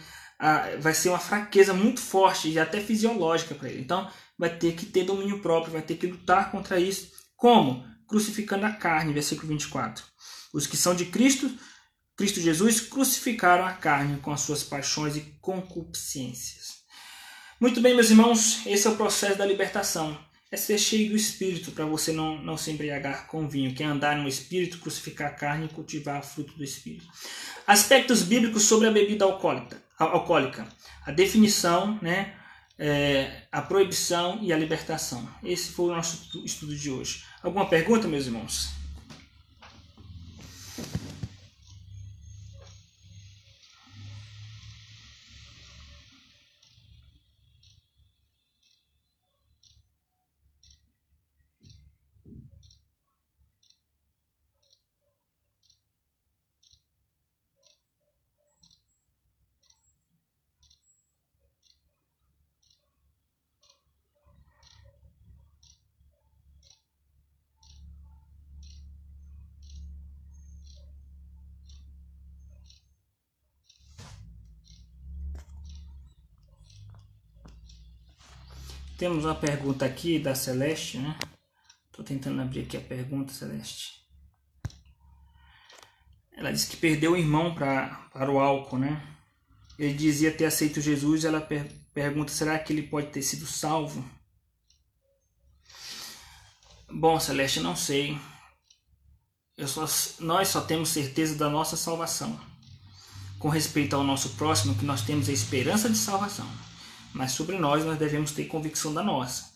[0.80, 3.82] vai ser uma fraqueza muito forte e até fisiológica para ele.
[3.82, 4.08] Então
[4.38, 7.12] vai ter que ter domínio próprio, vai ter que lutar contra isso.
[7.36, 7.84] Como?
[8.08, 10.06] Crucificando a carne, versículo 24.
[10.54, 11.52] Os que são de Cristo,
[12.18, 16.78] Cristo Jesus, crucificaram a carne com as suas paixões e concupiscências.
[17.62, 20.18] Muito bem, meus irmãos, esse é o processo da libertação
[20.52, 23.86] é ser cheio do Espírito, para você não, não se embriagar com vinho, que é
[23.86, 27.06] andar no Espírito, crucificar a carne e cultivar o fruto do Espírito.
[27.66, 29.82] Aspectos bíblicos sobre a bebida alcoólica.
[29.98, 30.66] alcoólica.
[31.06, 32.34] A definição, né,
[32.80, 35.28] é, a proibição e a libertação.
[35.44, 37.26] Esse foi o nosso estudo de hoje.
[37.44, 38.77] Alguma pergunta, meus irmãos?
[78.98, 81.16] Temos uma pergunta aqui da Celeste, né?
[81.92, 83.92] Tô tentando abrir aqui a pergunta, Celeste.
[86.36, 89.16] Ela disse que perdeu o irmão pra, para o álcool, né?
[89.78, 91.26] Ele dizia ter aceito Jesus.
[91.26, 94.04] Ela per pergunta: será que ele pode ter sido salvo?
[96.90, 98.20] Bom, Celeste, não sei.
[99.68, 99.86] Só,
[100.20, 102.40] nós só temos certeza da nossa salvação.
[103.38, 106.67] Com respeito ao nosso próximo, que nós temos a esperança de salvação
[107.18, 109.52] mas sobre nós nós devemos ter convicção da nossa.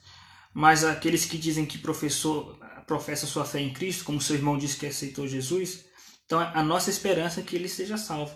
[0.52, 2.58] Mas aqueles que dizem que professor
[2.88, 5.86] professa sua fé em Cristo, como seu irmão disse que aceitou Jesus,
[6.26, 8.36] então a nossa esperança é que ele seja salvo.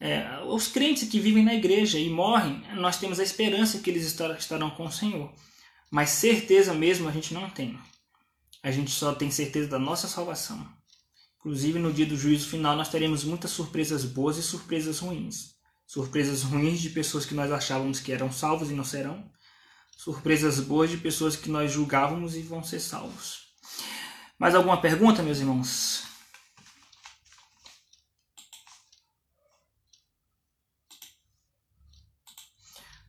[0.00, 4.04] É, os crentes que vivem na igreja e morrem, nós temos a esperança que eles
[4.06, 5.30] estarão com o Senhor.
[5.90, 7.78] Mas certeza mesmo a gente não tem.
[8.62, 10.66] A gente só tem certeza da nossa salvação.
[11.38, 15.59] Inclusive no dia do juízo final nós teremos muitas surpresas boas e surpresas ruins
[15.90, 19.28] surpresas ruins de pessoas que nós achávamos que eram salvos e não serão,
[19.96, 23.48] surpresas boas de pessoas que nós julgávamos e vão ser salvos.
[24.38, 26.04] Mais alguma pergunta, meus irmãos?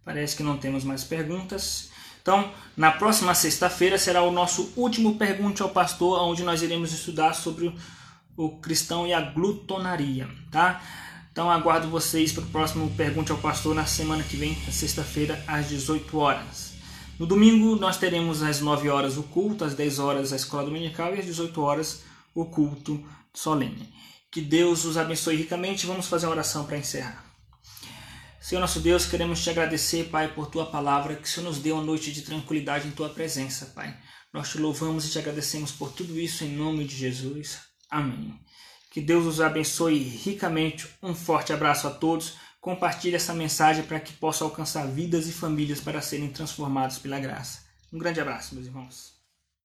[0.03, 1.91] Parece que não temos mais perguntas.
[2.23, 7.33] Então, na próxima sexta-feira será o nosso último Pergunte ao Pastor, onde nós iremos estudar
[7.35, 7.75] sobre
[8.35, 10.81] o cristão e a glutonaria, tá?
[11.31, 15.69] Então aguardo vocês para o próximo Pergunte ao Pastor na semana que vem, sexta-feira, às
[15.69, 16.73] 18 horas.
[17.17, 21.15] No domingo nós teremos às 9 horas o culto, às 10 horas a escola dominical
[21.15, 22.03] e às 18 horas
[22.35, 23.01] o culto
[23.33, 23.93] solene.
[24.29, 25.85] Que Deus os abençoe ricamente.
[25.85, 27.23] Vamos fazer uma oração para encerrar.
[28.41, 31.75] Senhor nosso Deus, queremos te agradecer, Pai, por tua palavra, que o Senhor nos deu
[31.75, 33.95] uma noite de tranquilidade em tua presença, Pai.
[34.33, 37.59] Nós te louvamos e te agradecemos por tudo isso em nome de Jesus.
[37.89, 38.33] Amém.
[38.91, 40.87] Que Deus os abençoe ricamente.
[41.01, 42.35] Um forte abraço a todos.
[42.59, 47.61] Compartilhe essa mensagem para que possa alcançar vidas e famílias para serem transformados pela graça.
[47.91, 49.10] Um grande abraço, meus irmãos.